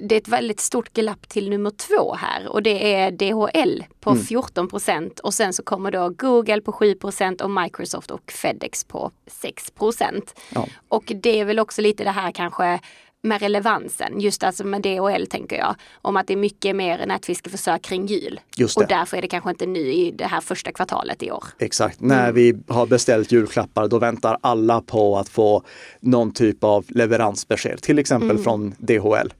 det 0.01 0.11
är 0.11 0.17
ett 0.17 0.27
väldigt 0.27 0.59
stort 0.59 0.93
glapp 0.93 1.29
till 1.29 1.49
nummer 1.49 1.69
två 1.69 2.13
här 2.13 2.47
och 2.47 2.63
det 2.63 2.93
är 2.93 3.11
DHL 3.11 3.83
på 3.99 4.09
Mm. 4.09 4.23
14 4.23 4.67
procent 4.67 5.19
och 5.19 5.33
sen 5.33 5.53
så 5.53 5.63
kommer 5.63 5.91
då 5.91 6.09
Google 6.09 6.61
på 6.61 6.71
7 6.71 6.95
procent 6.95 7.41
och 7.41 7.51
Microsoft 7.51 8.11
och 8.11 8.31
Fedex 8.31 8.83
på 8.83 9.11
6 9.27 9.71
procent. 9.71 10.39
Ja. 10.53 10.67
Och 10.87 11.13
det 11.15 11.39
är 11.39 11.45
väl 11.45 11.59
också 11.59 11.81
lite 11.81 12.03
det 12.03 12.11
här 12.11 12.31
kanske 12.31 12.79
med 13.21 13.41
relevansen, 13.41 14.19
just 14.19 14.43
alltså 14.43 14.63
med 14.63 14.81
DHL 14.81 15.25
tänker 15.29 15.57
jag, 15.57 15.75
om 16.01 16.17
att 16.17 16.27
det 16.27 16.33
är 16.33 16.37
mycket 16.37 16.75
mer 16.75 17.05
nätfiskeförsök 17.05 17.81
kring 17.81 18.05
jul. 18.05 18.39
Just 18.57 18.77
Och 18.77 18.83
det. 18.87 18.95
därför 18.95 19.17
är 19.17 19.21
det 19.21 19.27
kanske 19.27 19.49
inte 19.49 19.65
nu 19.65 19.79
i 19.79 20.11
det 20.11 20.25
här 20.25 20.41
första 20.41 20.71
kvartalet 20.71 21.23
i 21.23 21.31
år. 21.31 21.43
Exakt. 21.59 22.01
Mm. 22.01 22.17
När 22.17 22.31
vi 22.31 22.55
har 22.67 22.85
beställt 22.87 23.31
julklappar 23.31 23.87
då 23.87 23.99
väntar 23.99 24.37
alla 24.41 24.81
på 24.81 25.17
att 25.17 25.29
få 25.29 25.63
någon 25.99 26.31
typ 26.33 26.63
av 26.63 26.85
leveransbesked, 26.87 27.81
till 27.81 27.99
exempel 27.99 28.29
Mm. 28.29 28.43
från 28.43 28.75
DHL. 28.77 29.33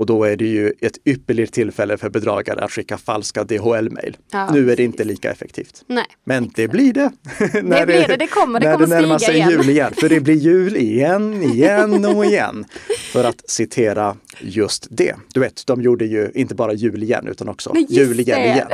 Och 0.00 0.06
då 0.06 0.24
är 0.24 0.36
det 0.36 0.46
ju 0.46 0.72
ett 0.80 0.98
ypperligt 1.04 1.54
tillfälle 1.54 1.96
för 1.96 2.10
bedragare 2.10 2.60
att 2.64 2.72
skicka 2.72 2.98
falska 2.98 3.44
DHL-mail. 3.44 4.16
Ja, 4.30 4.50
nu 4.52 4.72
är 4.72 4.76
det 4.76 4.82
inte 4.82 5.04
lika 5.04 5.30
effektivt. 5.30 5.84
Nej. 5.86 6.04
Men 6.24 6.50
det 6.54 6.68
blir 6.68 6.92
det. 6.92 7.10
Det 7.52 7.62
blir 7.62 8.08
det, 8.08 8.16
det 8.16 8.26
kommer, 8.26 8.60
det 8.60 8.66
när 8.66 8.74
kommer 8.74 8.86
det 8.86 9.00
närmar 9.00 9.18
sig 9.18 9.34
igen. 9.34 9.50
jul 9.50 9.68
igen. 9.70 9.92
För 10.00 10.08
det 10.08 10.20
blir 10.20 10.34
jul 10.34 10.76
igen, 10.76 11.42
igen 11.52 12.04
och 12.04 12.24
igen. 12.24 12.64
För 13.12 13.24
att 13.24 13.50
citera 13.50 14.16
just 14.40 14.86
det. 14.90 15.14
Du 15.34 15.40
vet, 15.40 15.66
de 15.66 15.82
gjorde 15.82 16.04
ju 16.04 16.30
inte 16.34 16.54
bara 16.54 16.72
jul 16.72 17.02
igen 17.02 17.26
utan 17.30 17.48
också 17.48 17.74
jul 17.88 18.20
igen 18.20 18.40
igen. 18.40 18.68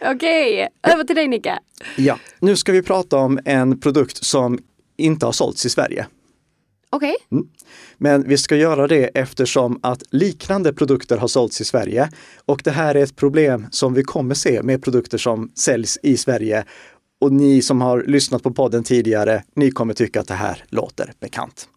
Okej, 0.14 0.68
över 0.82 1.04
till 1.04 1.16
dig 1.16 1.28
Nicka. 1.28 1.58
Ja, 1.96 2.18
nu 2.38 2.56
ska 2.56 2.72
vi 2.72 2.82
prata 2.82 3.16
om 3.16 3.38
en 3.44 3.80
produkt 3.80 4.24
som 4.24 4.58
inte 4.96 5.26
har 5.26 5.32
sålts 5.32 5.66
i 5.66 5.70
Sverige. 5.70 6.06
Okej, 6.96 7.16
Men 7.98 8.28
vi 8.28 8.38
ska 8.38 8.56
göra 8.56 8.86
det 8.86 9.04
eftersom 9.04 9.78
att 9.82 10.02
liknande 10.10 10.72
produkter 10.72 11.16
har 11.16 11.28
sålts 11.28 11.60
i 11.60 11.64
Sverige. 11.64 12.10
Och 12.46 12.60
det 12.64 12.70
här 12.70 12.94
är 12.94 13.02
ett 13.02 13.16
problem 13.16 13.66
som 13.70 13.94
vi 13.94 14.02
kommer 14.02 14.34
se 14.34 14.62
med 14.62 14.82
produkter 14.82 15.18
som 15.18 15.50
säljs 15.54 15.98
i 16.02 16.16
Sverige. 16.16 16.64
Och 17.20 17.32
ni 17.32 17.62
som 17.62 17.80
har 17.80 18.02
lyssnat 18.02 18.42
på 18.42 18.50
podden 18.50 18.84
tidigare, 18.84 19.42
ni 19.54 19.70
kommer 19.70 19.94
tycka 19.94 20.20
att 20.20 20.28
det 20.28 20.34
här 20.34 20.64
låter 20.68 21.12
bekant. 21.20 21.68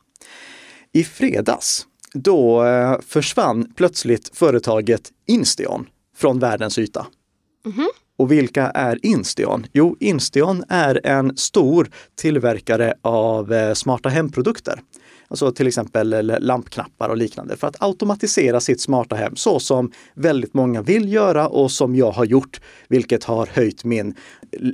I 0.93 1.03
fredags, 1.03 1.85
då 2.13 2.65
eh, 2.65 2.99
försvann 3.07 3.73
plötsligt 3.75 4.31
företaget 4.33 5.11
Instion 5.27 5.87
från 6.17 6.39
världens 6.39 6.77
yta. 6.77 7.07
Och 8.17 8.31
vilka 8.31 8.63
är 8.69 9.05
Instion? 9.05 9.67
Jo, 9.73 9.97
Instion 9.99 10.63
är 10.69 11.05
en 11.07 11.37
stor 11.37 11.89
tillverkare 12.15 12.93
av 13.01 13.53
eh, 13.53 13.73
smarta 13.73 14.09
hemprodukter. 14.09 14.81
Alltså 15.29 15.51
till 15.51 15.67
exempel 15.67 16.37
lampknappar 16.39 17.09
och 17.09 17.17
liknande 17.17 17.57
för 17.57 17.67
att 17.67 17.75
automatisera 17.79 18.59
sitt 18.59 18.81
smarta 18.81 19.15
hem 19.15 19.35
så 19.35 19.59
som 19.59 19.91
väldigt 20.13 20.53
många 20.53 20.81
vill 20.81 21.13
göra 21.13 21.47
och 21.47 21.71
som 21.71 21.95
jag 21.95 22.11
har 22.11 22.25
gjort, 22.25 22.61
vilket 22.87 23.23
har 23.23 23.49
höjt 23.53 23.83
min 23.83 24.15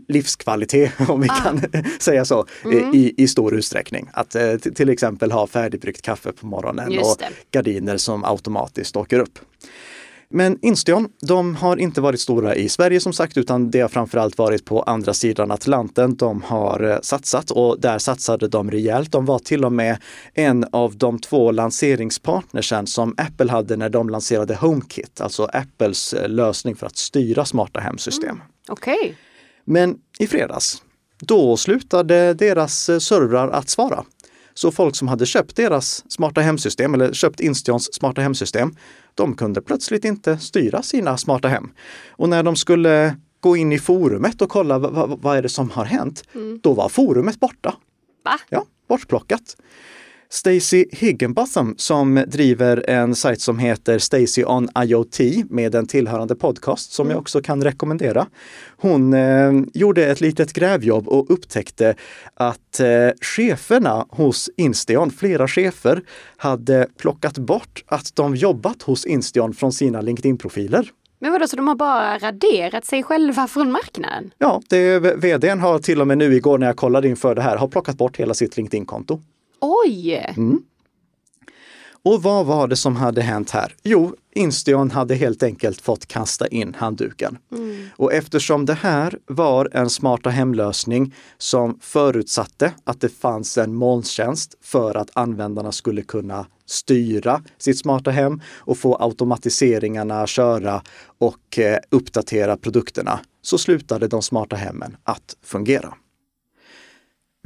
livskvalitet, 0.08 0.92
om 1.10 1.22
vi 1.22 1.28
kan 1.28 1.62
säga 2.00 2.26
så, 2.26 2.46
eh, 2.72 2.96
i, 2.96 3.14
i 3.18 3.28
stor 3.28 3.56
utsträckning. 3.56 4.10
Att 4.14 4.36
eh, 4.36 4.56
till 4.56 4.90
exempel 4.90 5.32
ha 5.32 5.48
färdigbryggt 5.48 6.02
kaffe 6.02 6.32
på 6.32 6.48
morgonen 6.48 7.00
och 7.00 7.18
gardiner 7.52 7.98
som 7.98 8.26
automatiskt 8.26 8.96
åker 8.96 9.20
upp. 9.20 9.40
Men 10.30 10.60
Instion, 10.62 11.10
de 11.22 11.56
har 11.56 11.78
inte 11.78 12.02
varit 12.02 12.20
stora 12.20 12.56
i 12.56 12.70
Sverige 12.70 13.00
som 13.00 13.14
sagt, 13.14 13.38
utan 13.38 13.72
det 13.72 13.80
har 13.80 13.90
framförallt 13.90 14.38
varit 14.38 14.66
på 14.66 14.82
andra 14.82 15.14
sidan 15.14 15.52
Atlanten 15.52 16.16
de 16.16 16.42
har 16.42 16.84
eh, 16.92 16.98
satsat 17.02 17.52
och 17.52 17.80
där 17.80 18.00
satsade 18.00 18.48
de 18.48 18.72
rejält. 18.72 19.12
De 19.12 19.26
var 19.26 19.40
till 19.40 19.66
och 19.66 19.72
med 19.72 19.98
en 20.34 20.66
av 20.72 20.98
de 20.98 21.20
två 21.20 21.52
lanseringspartnersen 21.52 22.88
som 22.88 23.16
Apple 23.18 23.52
hade 23.52 23.78
när 23.78 23.90
de 23.90 24.10
lanserade 24.10 24.56
HomeKit, 24.56 25.22
alltså 25.22 25.50
Apples 25.54 26.14
eh, 26.14 26.30
lösning 26.30 26.76
för 26.76 26.88
att 26.88 26.98
styra 26.98 27.46
smarta 27.46 27.80
hemsystem. 27.80 28.42
okej. 28.70 29.18
Men 29.66 29.98
i 30.20 30.28
fredags, 30.28 30.82
då 31.20 31.58
slutade 31.58 32.34
deras 32.34 32.90
eh, 32.90 33.00
servrar 33.00 33.50
att 33.50 33.70
svara. 33.70 34.04
Så 34.58 34.72
folk 34.72 34.96
som 34.96 35.08
hade 35.08 35.26
köpt 35.26 35.56
deras 35.56 36.12
smarta 36.12 36.42
hemsystem 36.42 36.94
eller 36.94 37.14
köpt 37.14 37.40
Instions 37.40 37.94
smarta 37.94 38.22
hemsystem, 38.22 38.76
de 39.16 39.36
kunde 39.36 39.62
plötsligt 39.62 40.06
inte 40.06 40.38
styra 40.38 40.82
sina 40.82 41.18
smarta 41.18 41.48
hem. 41.48 41.70
Och 42.10 42.30
när 42.30 42.44
de 42.44 42.56
skulle 42.56 43.18
gå 43.40 43.58
in 43.58 43.72
i 43.72 43.80
forumet 43.80 44.42
och 44.42 44.50
kolla 44.50 44.80
vad, 44.80 45.20
vad, 45.22 45.38
är 45.38 45.42
det 45.42 45.50
som 45.50 45.70
har 45.70 45.86
hänt, 45.86 46.24
då 46.62 46.74
var 46.74 46.90
forumet 46.90 47.40
borta. 47.40 47.76
Va? 48.24 48.40
Ja, 48.50 48.66
bortplockat. 48.88 49.58
Stacy 50.30 50.86
Higginbotham 50.92 51.76
som 51.78 52.24
driver 52.28 52.90
en 52.90 53.16
sajt 53.16 53.42
som 53.42 53.60
heter 53.60 54.00
Stacy 54.00 54.44
on 54.44 54.70
IoT 54.84 55.20
med 55.50 55.76
en 55.76 55.88
tillhörande 55.88 56.36
podcast 56.36 56.92
som 56.92 57.10
jag 57.10 57.20
också 57.20 57.42
kan 57.42 57.64
rekommendera. 57.64 58.28
Hon 58.78 59.14
eh, 59.14 59.52
gjorde 59.74 60.06
ett 60.06 60.22
litet 60.22 60.54
grävjobb 60.54 61.08
och 61.08 61.32
upptäckte 61.32 61.96
att 62.34 62.80
eh, 62.80 63.10
cheferna 63.22 64.06
hos 64.10 64.50
Instion, 64.58 65.12
flera 65.12 65.48
chefer, 65.48 66.02
hade 66.38 66.88
plockat 66.98 67.38
bort 67.38 67.84
att 67.88 68.16
de 68.16 68.36
jobbat 68.36 68.82
hos 68.82 69.06
Instion 69.06 69.54
från 69.54 69.72
sina 69.72 70.02
LinkedIn-profiler. 70.02 70.92
Men 71.20 71.32
vadå, 71.32 71.48
så 71.48 71.56
de 71.56 71.68
har 71.68 71.76
bara 71.76 72.18
raderat 72.18 72.86
sig 72.86 73.04
själva 73.04 73.48
från 73.48 73.72
marknaden? 73.72 74.32
Ja, 74.38 74.62
det, 74.70 75.00
vdn 75.00 75.60
har 75.60 75.80
till 75.80 76.02
och 76.02 76.08
med 76.08 76.18
nu 76.18 76.36
igår 76.36 76.58
när 76.58 76.68
jag 76.68 76.76
kollade 76.76 77.08
inför 77.08 77.36
det 77.36 77.42
här, 77.42 77.58
har 77.58 77.68
plockat 77.68 77.98
bort 77.98 78.18
hela 78.18 78.34
sitt 78.34 78.58
LinkedIn-konto. 78.58 79.22
Oj! 79.66 80.34
Och 82.04 82.24
vad 82.24 82.46
var 82.46 82.68
det 82.68 82.76
som 82.76 82.96
hade 82.96 83.22
hänt 83.22 83.52
här? 83.52 83.76
Jo, 83.84 84.16
Instion 84.36 84.92
hade 84.92 85.16
helt 85.16 85.44
enkelt 85.44 85.82
fått 85.82 86.06
kasta 86.06 86.48
in 86.48 86.74
handduken. 86.74 87.38
Och 87.96 88.14
eftersom 88.14 88.66
det 88.66 88.74
här 88.74 89.20
var 89.28 89.70
en 89.74 89.90
smarta 89.90 90.30
hemlösning 90.30 91.14
som 91.38 91.80
förutsatte 91.82 92.74
att 92.84 93.02
det 93.02 93.10
fanns 93.10 93.58
en 93.58 93.76
molntjänst 93.76 94.56
för 94.62 94.98
att 94.98 95.10
användarna 95.14 95.72
skulle 95.72 96.02
kunna 96.02 96.46
styra 96.66 97.42
sitt 97.58 97.80
smarta 97.80 98.12
hem 98.12 98.42
och 98.58 98.78
få 98.78 98.98
automatiseringarna 99.00 100.28
köra 100.28 100.82
och 101.18 101.60
eh, 101.60 101.78
uppdatera 101.90 102.58
produkterna, 102.58 103.20
så 103.42 103.58
slutade 103.58 104.08
de 104.08 104.22
smarta 104.22 104.56
hemmen 104.56 104.98
att 105.04 105.36
fungera. 105.44 105.94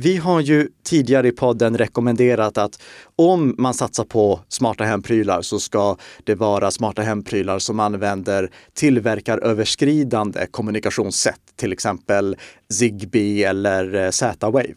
Vi 0.02 0.18
har 0.18 0.42
ju 0.42 0.68
tidigare 0.84 1.28
i 1.28 1.32
podden 1.32 1.78
rekommenderat 1.78 2.58
att 2.58 2.82
om 3.16 3.56
man 3.58 3.74
satsar 3.74 4.04
på 4.04 4.40
smarta 4.48 4.84
hemprylar 4.84 5.42
så 5.42 5.60
ska 5.60 5.98
det 6.24 6.36
vara 6.36 6.72
smarta 6.72 7.02
hemprylar 7.02 7.60
som 7.60 7.80
använder 7.80 8.52
tillverkaröverskridande 8.74 10.48
kommunikationssätt, 10.52 11.40
till 11.56 11.74
exempel 11.74 12.38
Zigbee 12.74 13.44
eller 13.44 13.96
eh, 13.96 14.10
Z-Wave. 14.10 14.76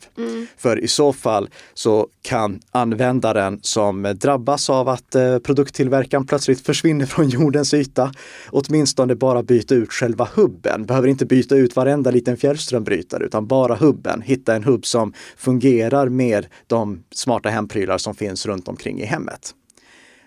För 0.57 0.85
i 0.85 0.89
så 0.89 1.13
fall 1.13 1.51
så 1.75 2.09
kan 2.23 2.61
användaren 2.71 3.59
som 3.63 4.03
drabbas 4.21 4.71
av 4.71 4.89
att 4.89 5.15
eh, 5.15 5.39
produkttillverkaren 5.39 6.27
plötsligt 6.27 6.67
försvinner 6.67 7.07
från 7.07 7.29
jordens 7.29 7.75
yta 7.75 8.13
åtminstone 8.51 9.15
bara 9.15 9.43
byta 9.43 9.75
ut 9.75 9.93
själva 9.93 10.29
hubben. 10.35 10.87
Behöver 10.87 11.09
inte 11.09 11.27
byta 11.27 11.57
ut 11.57 11.77
varenda 11.77 12.11
liten 12.11 12.37
fjärrströmbrytare 12.37 13.25
utan 13.25 13.47
bara 13.47 13.75
hubben. 13.75 14.23
Hitta 14.23 14.55
en 14.55 14.65
hubb 14.65 14.87
som 14.87 15.13
fungerar 15.37 16.09
med 16.09 16.47
de 16.67 17.05
smarta 17.15 17.49
hemprylar 17.49 17.99
som 17.99 18.15
finns 18.15 18.47
runt 18.47 18.69
omkring 18.69 19.01
i 19.01 19.05
hemmet. 19.05 19.55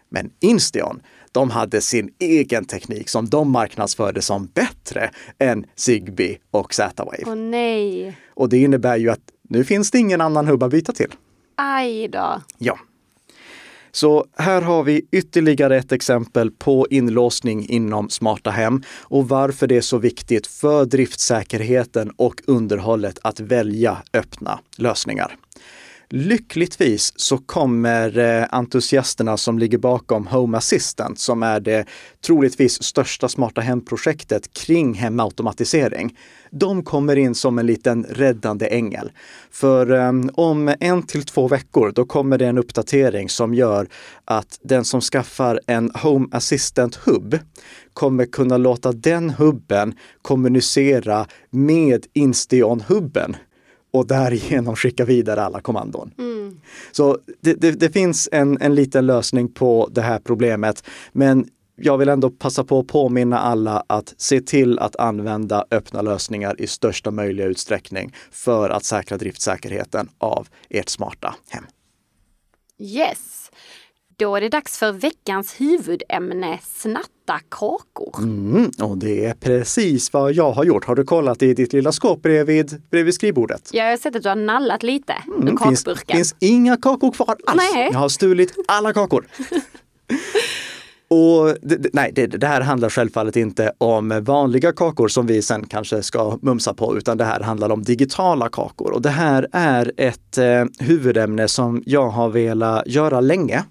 Men 0.10 0.32
Instion, 0.40 1.02
de 1.36 1.50
hade 1.50 1.82
sin 1.82 2.10
egen 2.20 2.66
teknik 2.66 3.10
som 3.10 3.30
de 3.30 3.52
marknadsförde 3.52 4.22
som 4.22 4.46
bättre 4.46 5.10
än 5.40 5.66
Zigbee 5.76 6.38
och 6.52 6.74
Z-Wave. 6.74 7.24
Åh 7.26 7.36
nej. 7.36 8.18
Och 8.34 8.50
det 8.50 8.58
innebär 8.58 8.98
ju 8.98 9.10
att 9.10 9.20
nu 9.50 9.64
finns 9.64 9.92
det 9.92 9.98
ingen 9.98 10.22
annan 10.22 10.48
hubb 10.48 10.64
att 10.64 10.72
byta 10.72 10.92
till. 10.94 11.12
Aj 11.56 12.08
då. 12.08 12.42
Ja. 12.58 12.78
Så 13.92 14.26
här 14.38 14.62
har 14.62 14.84
vi 14.84 15.06
ytterligare 15.12 15.78
ett 15.78 15.92
exempel 15.92 16.52
på 16.52 16.88
inlåsning 16.90 17.70
inom 17.70 18.10
smarta 18.10 18.52
hem 18.52 18.84
och 19.02 19.30
varför 19.30 19.68
det 19.68 19.78
är 19.78 19.82
så 19.82 19.98
viktigt 19.98 20.48
för 20.48 20.86
driftsäkerheten 20.86 22.12
och 22.18 22.42
underhållet 22.48 23.20
att 23.22 23.40
välja 23.40 23.98
öppna 24.14 24.60
lösningar. 24.78 25.38
Lyckligtvis 26.10 27.14
så 27.16 27.38
kommer 27.38 28.18
eh, 28.18 28.46
entusiasterna 28.52 29.38
som 29.38 29.60
ligger 29.60 29.78
bakom 29.78 30.28
Home 30.28 30.58
Assistant, 30.58 31.20
som 31.20 31.44
är 31.44 31.60
det 31.60 31.86
troligtvis 32.26 32.84
största 32.84 33.30
smarta 33.30 33.62
hemprojektet 33.62 34.54
kring 34.54 34.94
hemautomatisering. 34.94 36.18
De 36.52 36.84
kommer 36.84 37.16
in 37.16 37.36
som 37.36 37.60
en 37.60 37.66
liten 37.66 38.04
räddande 38.04 38.68
ängel. 38.68 39.12
För 39.52 39.92
eh, 39.92 40.12
om 40.34 40.76
en 40.80 41.04
till 41.04 41.26
två 41.26 41.48
veckor, 41.48 41.92
då 41.96 42.06
kommer 42.06 42.38
det 42.38 42.48
en 42.48 42.58
uppdatering 42.58 43.30
som 43.30 43.54
gör 43.54 43.88
att 44.26 44.60
den 44.62 44.86
som 44.86 45.02
skaffar 45.02 45.60
en 45.68 45.92
Home 45.96 46.28
Assistant 46.32 46.96
hubb 46.96 47.40
kommer 47.94 48.26
kunna 48.26 48.58
låta 48.58 48.92
den 48.92 49.30
hubben 49.30 49.94
kommunicera 50.22 51.28
med 51.50 52.06
Instion-hubben 52.14 53.36
och 53.96 54.08
därigenom 54.08 54.76
skicka 54.76 55.06
vidare 55.06 55.44
alla 55.44 55.62
kommandon. 55.62 56.12
Så 56.92 57.18
det, 57.42 57.54
det, 57.54 57.72
det 57.72 57.90
finns 57.90 58.30
en, 58.32 58.62
en 58.62 58.76
liten 58.76 59.06
lösning 59.06 59.54
på 59.54 59.90
det 59.92 60.02
här 60.02 60.20
problemet. 60.20 60.84
Men 61.12 61.48
jag 61.76 61.98
vill 61.98 62.10
ändå 62.10 62.30
passa 62.30 62.64
på 62.64 62.80
att 62.80 62.88
påminna 62.88 63.40
alla 63.40 63.84
att 63.88 64.14
se 64.18 64.42
till 64.42 64.80
att 64.80 64.96
använda 64.96 65.66
öppna 65.72 66.02
lösningar 66.02 66.62
i 66.62 66.68
största 66.68 67.12
möjliga 67.12 67.46
utsträckning 67.46 68.14
för 68.32 68.70
att 68.70 68.84
säkra 68.84 69.18
driftsäkerheten 69.18 70.10
av 70.18 70.48
ert 70.70 70.90
smarta 70.90 71.36
hem. 71.50 71.64
Yes! 72.80 73.52
Då 74.18 74.36
är 74.36 74.42
det 74.42 74.50
dags 74.50 74.78
för 74.78 74.92
veckans 74.92 75.62
huvudämne 75.62 76.60
snatta 77.26 77.40
kakor. 77.50 78.18
Mm, 78.18 78.72
och 78.82 78.98
det 78.98 79.26
är 79.26 79.34
precis 79.34 80.14
vad 80.14 80.34
jag 80.34 80.52
har 80.52 80.64
gjort. 80.64 80.86
Har 80.86 80.96
du 80.96 81.04
kollat 81.04 81.42
i 81.42 81.54
ditt 81.54 81.74
lilla 81.74 81.92
skåp 81.92 82.22
bredvid, 82.22 82.82
bredvid 82.92 83.14
skrivbordet? 83.14 83.70
Jag 83.74 83.90
har 83.90 83.98
sett 83.98 84.16
att 84.16 84.24
du 84.24 84.30
har 84.30 84.36
nallat 84.36 84.84
lite 84.84 85.14
Mm, 85.28 85.48
ur 85.48 85.58
finns, 85.58 85.84
kakburken. 85.84 86.16
finns 86.18 86.36
inga 86.40 86.78
kakor 86.78 87.12
kvar 87.12 87.36
alls. 87.48 87.62
Nej. 87.74 87.90
Jag 87.92 88.00
har 88.00 88.10
stulit 88.10 88.54
alla 88.68 88.94
kakor. 88.94 89.28
Och 91.08 91.56
det, 91.62 91.94
nej, 91.94 92.12
det, 92.16 92.28
det 92.28 92.48
här 92.48 92.62
handlar 92.62 92.90
självfallet 92.90 93.36
inte 93.36 93.72
om 93.78 94.22
vanliga 94.24 94.72
kakor 94.72 95.08
som 95.08 95.28
vi 95.28 95.42
sen 95.42 95.68
kanske 95.68 96.04
ska 96.04 96.40
mumsa 96.42 96.74
på, 96.74 96.98
utan 96.98 97.18
det 97.18 97.26
här 97.26 97.40
handlar 97.40 97.70
om 97.70 97.84
digitala 97.84 98.50
kakor. 98.50 98.92
Och 98.92 99.02
det 99.02 99.10
här 99.10 99.48
är 99.52 99.92
ett 99.98 100.38
eh, 100.38 100.66
huvudämne 100.80 101.48
som 101.48 101.84
jag 101.86 102.10
har 102.10 102.30
velat 102.30 102.88
göra 102.88 103.22
länge 103.22 103.64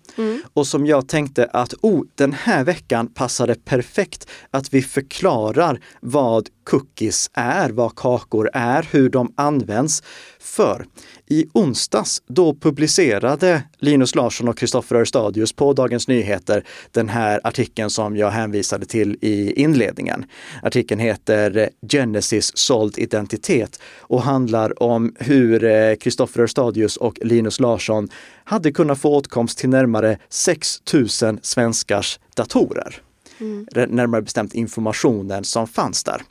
och 0.52 0.66
som 0.66 0.86
jag 0.86 1.08
tänkte 1.08 1.48
att 1.52 1.74
oh, 1.82 2.02
den 2.14 2.32
här 2.32 2.64
veckan 2.64 3.06
passar 3.06 3.46
det 3.46 3.64
perfekt 3.64 4.28
att 4.50 4.74
vi 4.74 4.82
förklarar 4.82 5.80
vad 6.00 6.48
cookies 6.64 7.30
är, 7.34 7.70
vad 7.70 7.94
kakor 7.94 8.50
är, 8.52 8.88
hur 8.90 9.08
de 9.08 9.32
används. 9.36 10.02
För 10.40 10.86
i 11.26 11.46
onsdags 11.52 12.22
då 12.26 12.54
publicerade 12.54 13.62
Linus 13.78 14.14
Larsson 14.14 14.48
och 14.48 14.58
Kristoffer 14.58 14.96
Örstadius 14.96 15.52
på 15.52 15.72
Dagens 15.72 16.08
Nyheter 16.08 16.64
den 16.90 17.08
här 17.08 17.40
artikeln 17.44 17.90
som 17.90 18.16
jag 18.16 18.30
hänvisade 18.30 18.86
till 18.86 19.18
i 19.20 19.62
inledningen. 19.62 20.24
Artikeln 20.62 21.00
heter 21.00 21.70
Genesis 21.88 22.56
såld 22.56 22.98
identitet 22.98 23.80
och 24.00 24.22
handlar 24.22 24.82
om 24.82 25.14
hur 25.18 25.64
eh, 25.64 25.94
Kristoffer 25.94 26.40
Örstadius 26.40 26.96
och 26.96 27.18
Linus 27.22 27.60
Larsson 27.60 28.08
hade 28.44 28.72
kunnat 28.72 29.00
få 29.00 29.16
åtkomst 29.16 29.58
till 29.58 29.68
närmare 29.68 30.18
6 30.28 30.82
000 30.92 31.08
svenskars 31.42 32.18
datorer 32.36 33.03
mm. 33.40 33.66
Närmare 33.88 34.22
bestämt 34.22 34.54
informationen 34.54 35.44
som 35.44 35.66
fanns 35.66 36.04
där. 36.04 36.22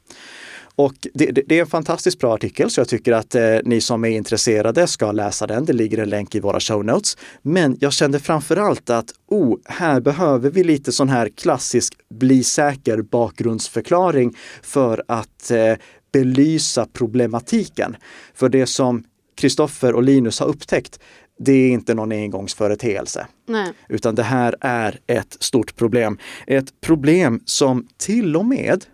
Och 0.75 0.93
det, 1.13 1.31
det, 1.31 1.43
det 1.47 1.57
är 1.57 1.61
en 1.61 1.67
fantastiskt 1.67 2.19
bra 2.19 2.33
artikel 2.33 2.69
så 2.69 2.79
jag 2.79 2.87
tycker 2.87 3.11
att 3.11 3.35
eh, 3.35 3.57
ni 3.63 3.81
som 3.81 4.05
är 4.05 4.09
intresserade 4.09 4.87
ska 4.87 5.11
läsa 5.11 5.47
den. 5.47 5.65
Det 5.65 5.73
ligger 5.73 5.97
en 5.97 6.09
länk 6.09 6.35
i 6.35 6.39
våra 6.39 6.59
show 6.59 6.85
notes. 6.85 7.17
Men 7.41 7.77
jag 7.79 7.93
kände 7.93 8.19
framförallt 8.19 8.89
att 8.89 9.13
oh, 9.27 9.57
här 9.65 10.01
behöver 10.01 10.49
vi 10.49 10.63
lite 10.63 10.91
sån 10.91 11.09
här 11.09 11.29
klassisk 11.29 11.93
bli 12.09 12.43
säker 12.43 13.01
bakgrundsförklaring 13.01 14.35
för 14.61 15.03
att 15.07 15.51
eh, 15.51 15.73
belysa 16.13 16.87
problematiken. 16.93 17.95
För 18.33 18.49
det 18.49 18.65
som 18.65 19.03
Kristoffer 19.35 19.93
och 19.93 20.03
Linus 20.03 20.39
har 20.39 20.47
upptäckt, 20.47 20.99
det 21.39 21.51
är 21.53 21.69
inte 21.69 21.93
någon 21.93 22.11
engångsföreteelse. 22.11 23.27
Nej. 23.47 23.73
Utan 23.89 24.15
det 24.15 24.23
här 24.23 24.55
är 24.59 24.99
ett 25.07 25.37
stort 25.39 25.75
problem. 25.75 26.17
Ett 26.47 26.81
problem 26.81 27.41
som 27.45 27.87
till 27.97 28.35
och 28.35 28.45
med 28.45 28.85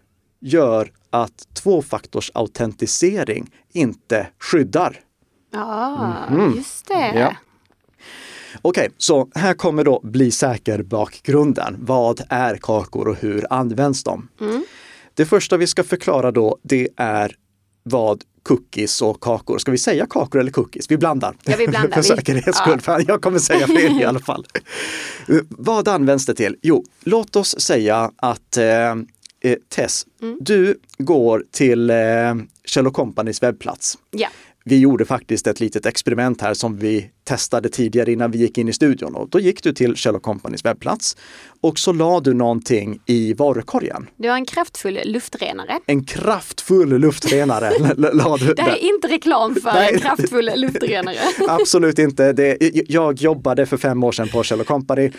gör 0.41 0.91
att 1.09 1.47
tvåfaktorsautentisering 1.53 3.51
inte 3.73 4.27
skyddar. 4.39 4.99
Ja, 5.51 6.15
Mhm. 6.29 6.53
just 6.55 6.87
det. 6.87 7.11
Ja. 7.19 7.35
Okej, 8.61 8.89
så 8.97 9.29
här 9.35 9.53
kommer 9.53 9.83
då 9.83 9.99
bli 10.03 10.31
säker 10.31 10.83
bakgrunden. 10.83 11.75
Vad 11.79 12.21
är 12.29 12.55
kakor 12.61 13.07
och 13.07 13.15
hur 13.15 13.45
används 13.49 14.03
de? 14.03 14.27
Det 15.13 15.25
första 15.25 15.57
vi 15.57 15.67
ska 15.67 15.83
förklara 15.83 16.31
då, 16.31 16.57
det 16.63 16.87
är 16.95 17.35
vad 17.89 18.23
cookies 18.43 19.01
och 19.01 19.19
kakor, 19.21 19.57
ska 19.57 19.71
vi 19.71 19.77
säga 19.77 20.05
kakor 20.09 20.41
eller 20.41 20.51
cookies? 20.51 20.91
Vi 20.91 20.97
blandar. 20.97 21.35
Ja, 21.43 21.55
vi 21.57 21.67
blandar. 21.67 21.91
För 21.95 22.01
säkerhets 22.01 22.57
skull, 22.57 22.79
ja. 22.85 22.99
jag 23.07 23.21
kommer 23.21 23.39
säga 23.39 23.67
fel 23.77 24.01
i 24.01 24.05
alla 24.05 24.19
fall. 24.19 24.45
Vad 25.49 25.87
används 25.87 26.25
det 26.25 26.33
till? 26.35 26.55
Jo, 26.61 26.83
låt 27.03 27.35
oss 27.35 27.59
säga 27.59 28.11
att 28.15 28.57
eh, 28.57 28.65
eh, 28.95 28.95
Tess, 29.69 30.05
Mm. 30.21 30.37
du 30.41 30.79
går 30.97 31.43
till 31.51 31.89
eh, 31.89 31.95
Kjell 32.65 32.91
Companys 32.91 33.43
webbplats. 33.43 33.97
Ja. 34.11 34.27
Vi 34.69 34.79
gjorde 34.79 35.05
faktiskt 35.05 35.47
ett 35.47 35.59
litet 35.59 35.85
experiment 35.85 36.41
här 36.41 36.53
som 36.53 36.77
vi 36.77 37.09
testade 37.23 37.69
tidigare 37.69 38.11
innan 38.11 38.31
vi 38.31 38.37
gick 38.37 38.57
in 38.57 38.67
i 38.67 38.73
studion. 38.73 39.15
Och 39.15 39.29
då 39.29 39.39
gick 39.39 39.63
du 39.63 39.73
till 39.73 39.95
Kjell 39.95 40.19
Companys 40.19 40.65
webbplats 40.65 41.17
och 41.61 41.79
så 41.79 41.93
la 41.93 42.19
du 42.19 42.33
någonting 42.33 42.99
i 43.05 43.33
varukorgen. 43.33 44.09
Du 44.17 44.29
har 44.29 44.35
en 44.35 44.45
kraftfull 44.45 44.99
luftrenare. 45.05 45.79
En 45.85 46.03
kraftfull 46.03 46.89
luftrenare 46.89 47.71
la 47.97 48.37
du 48.37 48.53
Det 48.53 48.61
här 48.61 48.71
är 48.71 48.95
inte 48.95 49.07
reklam 49.07 49.55
för 49.55 49.73
Nej. 49.73 49.93
en 49.93 49.99
kraftfull 49.99 50.51
luftrenare. 50.55 51.17
Absolut 51.47 51.99
inte. 51.99 52.33
Det, 52.33 52.57
jag 52.87 53.21
jobbade 53.21 53.65
för 53.65 53.77
fem 53.77 54.03
år 54.03 54.11
sedan 54.11 54.27
på 54.27 54.43
Kjell 54.43 54.63
Company, 54.63 55.11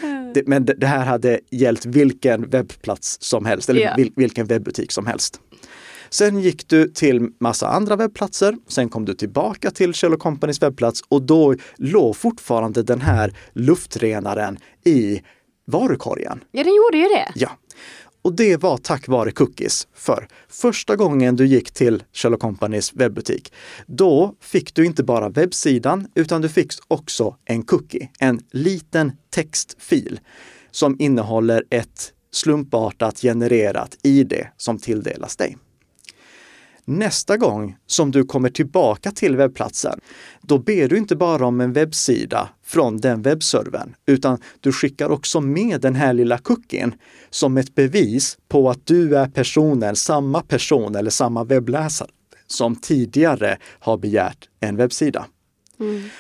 men 0.47 0.65
det 0.65 0.87
här 0.87 1.05
hade 1.05 1.41
gällt 1.51 1.87
vilken 1.87 2.51
webbplats 2.51 3.17
som 3.21 3.45
helst, 3.45 3.69
eller 3.71 3.97
vil, 3.97 4.13
vilken 4.17 4.47
webbutik 4.47 4.93
som 4.93 5.07
helst. 5.07 5.41
Sen 6.13 6.41
gick 6.41 6.69
du 6.69 6.89
till 6.89 7.29
massa 7.41 7.69
andra 7.69 7.97
webbplatser, 7.97 8.57
sen 8.69 8.89
kom 8.89 9.05
du 9.05 9.15
tillbaka 9.15 9.71
till 9.71 9.95
Kjell 9.95 10.17
Companys 10.17 10.63
webbplats 10.63 11.03
och 11.09 11.23
då 11.23 11.55
låg 11.77 12.17
fortfarande 12.17 12.83
den 12.83 13.01
här 13.01 13.37
luftrenaren 13.53 14.59
i 14.85 15.23
varukorgen. 15.67 16.45
Ja, 16.53 16.65
den 16.65 16.75
gjorde 16.75 16.99
ju 16.99 17.05
det. 17.05 17.33
Ja. 17.35 17.51
Och 18.23 18.37
det 18.37 18.57
var 18.57 18.77
tack 18.77 19.09
vare 19.09 19.31
cookies. 19.31 19.89
För 19.95 20.29
första 20.49 20.97
gången 20.97 21.37
du 21.37 21.47
gick 21.47 21.71
till 21.71 22.03
Kjell 22.13 22.37
Companys 22.37 22.93
webbutik, 22.95 23.53
då 23.87 24.35
fick 24.41 24.75
du 24.75 24.87
inte 24.87 25.03
bara 25.03 25.29
webbsidan, 25.29 26.07
utan 26.15 26.43
du 26.43 26.49
fick 26.49 26.73
också 26.89 27.37
en 27.45 27.63
cookie, 27.63 28.09
en 28.19 28.41
liten 28.51 29.13
textfil 29.31 30.21
som 30.71 30.97
innehåller 30.99 31.65
ett 31.71 32.13
slumpartat 32.33 33.21
genererat 33.21 33.99
ID 34.03 34.33
som 34.57 34.79
tilldelas 34.79 35.37
dig. 35.37 35.57
Nästa 36.91 37.37
gång 37.37 37.77
som 37.87 38.11
du 38.11 38.25
kommer 38.25 38.49
tillbaka 38.49 39.11
till 39.11 39.37
webbplatsen, 39.37 40.01
då 40.43 40.59
ber 40.59 40.89
du 40.89 40.99
inte 40.99 41.17
bara 41.17 41.47
om 41.47 41.61
en 41.61 41.73
webbsida 41.73 42.49
från 42.65 42.97
den 42.97 43.23
webbservern, 43.23 43.95
utan 44.07 44.39
du 44.61 44.73
skickar 44.73 45.11
också 45.11 45.41
med 45.41 45.81
den 45.81 45.95
här 45.95 46.13
lilla 46.13 46.39
cookien 46.39 46.95
som 47.31 47.57
ett 47.57 47.75
bevis 47.75 48.39
på 48.49 48.71
att 48.71 48.87
du 48.87 49.17
är 49.17 49.27
personen, 49.27 49.97
samma 49.97 50.43
person 50.43 50.97
eller 50.97 51.11
samma 51.11 51.45
webbläsare 51.45 52.11
som 52.47 52.77
tidigare 52.77 53.59
har 53.81 53.99
begärt 53.99 54.49
en 54.61 54.77
webbsida. 54.77 55.27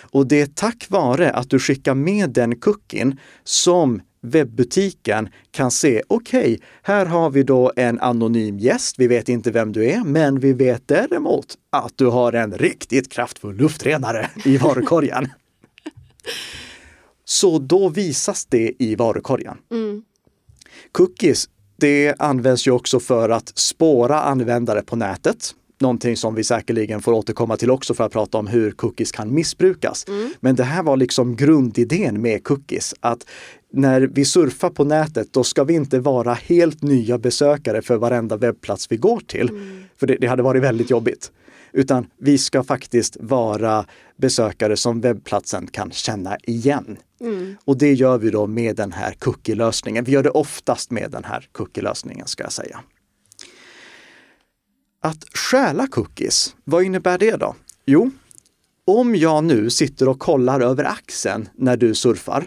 Och 0.00 0.26
det 0.26 0.40
är 0.40 0.46
tack 0.46 0.86
vare 0.88 1.30
att 1.30 1.50
du 1.50 1.58
skickar 1.58 1.94
med 1.94 2.30
den 2.30 2.56
cookien 2.60 3.18
som 3.44 4.00
webbutiken 4.22 5.28
kan 5.50 5.70
se, 5.70 6.02
okej, 6.08 6.60
här 6.82 7.06
har 7.06 7.30
vi 7.30 7.42
då 7.42 7.72
en 7.76 8.00
anonym 8.00 8.58
gäst. 8.58 8.98
Vi 8.98 9.06
vet 9.06 9.28
inte 9.28 9.50
vem 9.50 9.72
du 9.72 9.90
är, 9.90 10.04
men 10.04 10.40
vi 10.40 10.52
vet 10.52 10.88
däremot 10.88 11.54
att 11.70 11.92
du 11.96 12.06
har 12.06 12.32
en 12.32 12.54
riktigt 12.54 13.12
kraftfull 13.12 13.56
luftrenare 13.56 14.30
i 14.44 14.56
varukorgen. 14.56 15.28
Så 17.24 17.58
då 17.58 17.88
visas 17.88 18.46
det 18.46 18.72
i 18.78 18.94
varukorgen. 18.94 19.56
Cookies, 20.92 21.48
det 21.76 22.14
används 22.18 22.66
ju 22.66 22.70
också 22.70 23.00
för 23.00 23.28
att 23.28 23.58
spåra 23.58 24.20
användare 24.20 24.82
på 24.82 24.96
nätet. 24.96 25.54
Någonting 25.80 26.16
som 26.16 26.34
vi 26.34 26.44
säkerligen 26.44 27.02
får 27.02 27.12
återkomma 27.12 27.56
till 27.56 27.70
också 27.70 27.94
för 27.94 28.04
att 28.04 28.12
prata 28.12 28.38
om 28.38 28.46
hur 28.46 28.70
cookies 28.70 29.12
kan 29.12 29.34
missbrukas. 29.34 30.06
Men 30.40 30.56
det 30.56 30.64
här 30.64 30.82
var 30.82 30.96
liksom 30.96 31.36
grundidén 31.36 32.22
med 32.22 32.44
cookies, 32.44 32.94
att 33.00 33.26
när 33.72 34.00
vi 34.00 34.24
surfar 34.24 34.70
på 34.70 34.84
nätet, 34.84 35.32
då 35.32 35.44
ska 35.44 35.64
vi 35.64 35.74
inte 35.74 35.98
vara 35.98 36.34
helt 36.34 36.82
nya 36.82 37.18
besökare 37.18 37.82
för 37.82 37.96
varenda 37.96 38.36
webbplats 38.36 38.92
vi 38.92 38.96
går 38.96 39.20
till. 39.20 39.50
För 39.96 40.06
det, 40.06 40.16
det 40.20 40.26
hade 40.26 40.42
varit 40.42 40.62
väldigt 40.62 40.90
jobbigt. 40.90 41.32
Utan 41.72 42.06
vi 42.18 42.38
ska 42.38 42.62
faktiskt 42.62 43.16
vara 43.20 43.86
besökare 44.16 44.76
som 44.76 45.00
webbplatsen 45.00 45.66
kan 45.66 45.90
känna 45.90 46.36
igen. 46.42 46.96
Och 47.64 47.78
det 47.78 47.92
gör 47.92 48.18
vi 48.18 48.30
då 48.30 48.46
med 48.46 48.76
den 48.76 48.92
här 48.92 49.12
cookie-lösningen. 49.12 50.04
Vi 50.04 50.12
gör 50.12 50.22
det 50.22 50.30
oftast 50.30 50.90
med 50.90 51.10
den 51.10 51.24
här 51.24 51.48
cookie-lösningen 51.52 52.26
ska 52.26 52.42
jag 52.42 52.52
säga. 52.52 52.80
Att 55.02 55.24
stjäla 55.34 55.86
cookies, 55.86 56.56
vad 56.64 56.82
innebär 56.82 57.18
det 57.18 57.36
då? 57.36 57.56
Jo, 57.86 58.10
om 58.84 59.16
jag 59.16 59.44
nu 59.44 59.70
sitter 59.70 60.08
och 60.08 60.18
kollar 60.18 60.60
över 60.60 60.84
axeln 60.84 61.48
när 61.54 61.76
du 61.76 61.94
surfar 61.94 62.46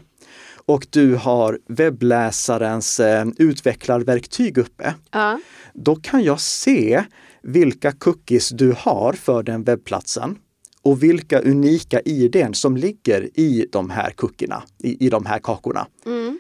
och 0.66 0.88
du 0.90 1.16
har 1.16 1.60
webbläsarens 1.68 3.00
eh, 3.00 3.26
utvecklarverktyg 3.38 4.58
uppe, 4.58 4.94
Ja. 5.12 5.40
då 5.74 5.96
kan 5.96 6.24
jag 6.24 6.40
se 6.42 7.04
vilka 7.42 7.92
cookies 7.92 8.50
du 8.50 8.76
har 8.78 9.14
för 9.14 9.44
den 9.44 9.64
webbplatsen. 9.64 10.38
och 10.86 11.04
vilka 11.04 11.40
unika 11.42 12.00
idén 12.00 12.54
som 12.54 12.78
ligger 12.78 13.40
i 13.40 13.66
de 13.72 13.90
här 13.90 14.12
cookierna, 14.12 14.64
i, 14.80 15.06
i 15.06 15.10
de 15.10 15.26
här 15.26 15.40
kakorna. 15.40 15.88
Mm. 16.06 16.40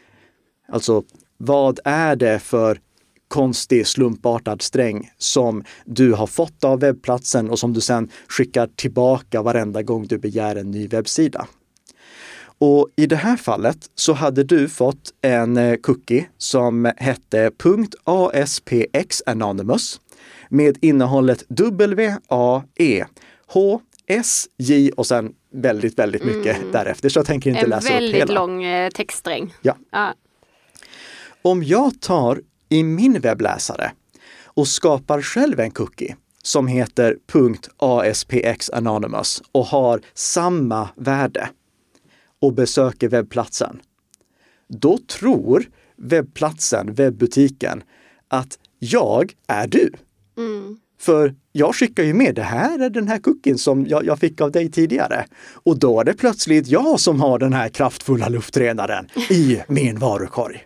Alltså, 0.67 1.03
vad 1.37 1.79
är 1.83 2.15
det 2.15 2.39
för 2.39 2.79
konstig 3.27 3.87
slumpartad 3.87 4.61
sträng 4.61 5.09
som 5.17 5.63
du 5.85 6.13
har 6.13 6.27
fått 6.27 6.63
av 6.63 6.79
webbplatsen 6.79 7.49
och 7.49 7.59
som 7.59 7.73
du 7.73 7.81
sedan 7.81 8.09
skickar 8.27 8.67
tillbaka 8.75 9.41
varenda 9.41 9.81
gång 9.83 10.07
du 10.07 10.17
begär 10.17 10.55
en 10.55 10.71
ny 10.71 10.87
webbsida. 10.87 11.47
Och 12.57 12.87
i 12.95 13.05
det 13.05 13.15
här 13.15 13.37
fallet 13.37 13.77
så 13.95 14.13
hade 14.13 14.43
du 14.43 14.69
fått 14.69 15.13
en 15.21 15.57
eh, 15.57 15.75
cookie 15.75 16.25
som 16.37 16.91
hette 16.97 17.51
.aspx 18.33 19.21
anonymous 19.25 20.01
med 20.49 20.77
innehållet 20.81 21.43
W-A-E 21.49 23.05
H 23.47 23.81
S 24.07 24.47
J 24.57 24.91
och 24.91 25.07
sen 25.07 25.33
väldigt, 25.53 25.99
väldigt 25.99 26.25
mycket 26.25 26.57
därefter. 26.71 27.09
Så 27.09 27.19
jag 27.19 27.25
tänker 27.25 27.49
inte 27.49 27.61
En 27.63 27.69
läsa 27.69 27.87
upp 27.87 27.95
väldigt 27.95 28.15
hela. 28.21 28.33
lång 28.33 28.63
eh, 28.63 28.89
textsträng. 28.89 29.53
Ja. 29.61 29.75
Ja. 29.91 30.13
Om 31.41 31.63
jag 31.63 32.01
tar 32.01 32.41
i 32.69 32.83
min 32.83 33.19
webbläsare 33.19 33.91
och 34.45 34.67
skapar 34.67 35.21
själv 35.21 35.59
en 35.59 35.71
cookie 35.71 36.15
som 36.43 36.67
heter 36.67 37.17
.aspx 37.77 38.69
anonymous 38.69 39.41
och 39.51 39.65
har 39.65 40.01
samma 40.13 40.89
värde 40.95 41.49
och 42.43 42.53
besöker 42.53 43.09
webbplatsen, 43.09 43.79
då 44.67 44.97
tror 44.97 45.65
webbplatsen, 45.97 46.93
webbutiken, 46.93 47.83
att 48.27 48.59
jag 48.79 49.33
är 49.47 49.67
du. 49.67 49.93
Mm. 50.37 50.77
För 50.99 51.35
jag 51.51 51.75
skickar 51.75 52.03
ju 52.03 52.13
med, 52.13 52.35
det 52.35 52.43
här 52.43 52.79
är 52.79 52.89
den 52.89 53.07
här 53.07 53.19
cookien 53.19 53.57
som 53.57 53.85
jag, 53.87 54.05
jag 54.05 54.19
fick 54.19 54.41
av 54.41 54.51
dig 54.51 54.71
tidigare. 54.71 55.25
Och 55.53 55.79
då 55.79 55.99
är 55.99 56.03
det 56.03 56.13
plötsligt 56.13 56.67
jag 56.67 56.99
som 56.99 57.21
har 57.21 57.39
den 57.39 57.53
här 57.53 57.69
kraftfulla 57.69 58.29
luftrenaren 58.29 59.07
i 59.29 59.61
min 59.67 59.99
varukorg. 59.99 60.65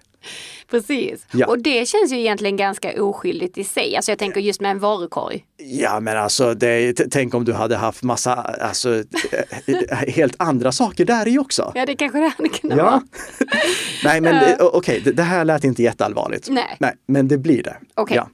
Precis. 0.71 1.25
Ja. 1.31 1.47
Och 1.47 1.59
det 1.59 1.87
känns 1.87 2.11
ju 2.11 2.19
egentligen 2.19 2.57
ganska 2.57 3.03
oskyldigt 3.03 3.57
i 3.57 3.63
sig. 3.63 3.95
Alltså 3.95 4.11
jag 4.11 4.19
tänker 4.19 4.41
just 4.41 4.61
med 4.61 4.71
en 4.71 4.79
varukorg. 4.79 5.45
Ja, 5.57 5.99
men 5.99 6.17
alltså, 6.17 6.53
det, 6.53 6.93
tänk 7.11 7.33
om 7.33 7.45
du 7.45 7.53
hade 7.53 7.75
haft 7.75 8.03
massa, 8.03 8.33
alltså, 8.35 8.95
eh, 9.67 9.97
helt 10.07 10.35
andra 10.39 10.71
saker 10.71 11.05
där 11.05 11.27
i 11.27 11.37
också. 11.39 11.71
Ja, 11.75 11.85
det 11.85 11.95
kanske 11.95 12.19
det 12.19 12.33
hade 12.37 12.49
kunnat 12.49 12.77
Ja. 12.77 12.83
vara. 12.83 13.01
Nej, 14.03 14.21
men 14.21 14.35
eh, 14.35 14.55
okej, 14.59 15.01
det, 15.05 15.11
det 15.11 15.23
här 15.23 15.45
lät 15.45 15.63
inte 15.63 15.83
jätteallvarligt. 15.83 16.49
Nej. 16.49 16.75
Nej, 16.79 16.93
men 17.07 17.27
det 17.27 17.37
blir 17.37 17.63
det. 17.63 17.77
Okej. 17.95 18.17
Ja. 18.17 18.29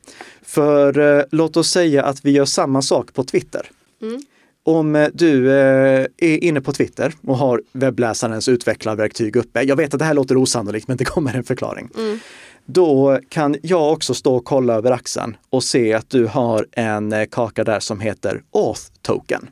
För 0.46 1.17
eh, 1.17 1.24
låt 1.32 1.58
oss 1.58 1.69
säga 1.69 2.04
att 2.04 2.26
vi 2.26 2.32
gör 2.32 2.46
samma 2.46 2.82
sak 2.82 3.13
på 3.13 3.24
Twitter. 3.24 3.69
Mm. 4.02 4.22
Om 4.65 4.95
eh, 4.95 5.08
du 5.13 5.52
eh, 5.52 6.06
är 6.17 6.43
inne 6.43 6.62
på 6.62 6.73
Twitter 6.73 7.13
och 7.21 7.38
har 7.38 7.62
webbläsarens 7.71 8.49
utvecklarverktyg 8.49 9.36
uppe. 9.36 9.62
Jag 9.62 9.76
vet 9.76 9.93
att 9.93 9.99
det 9.99 10.06
här 10.06 10.13
låter 10.13 10.38
osannolikt, 10.38 10.88
men 10.88 10.97
det 10.97 11.06
kommer 11.06 11.34
en 11.34 11.43
förklaring. 11.43 11.89
Mm. 11.97 12.19
Då 12.65 13.19
kan 13.30 13.56
jag 13.62 13.93
också 13.93 14.13
stå 14.13 14.36
och 14.36 14.45
kolla 14.45 14.73
över 14.73 14.91
axeln 14.91 15.38
och 15.49 15.63
se 15.63 15.93
att 15.93 16.10
du 16.10 16.26
har 16.26 16.67
en 16.71 17.13
eh, 17.13 17.26
kaka 17.32 17.63
där 17.63 17.80
som 17.80 17.99
heter 17.99 18.43
Auth 18.54 18.82
Token. 19.02 19.49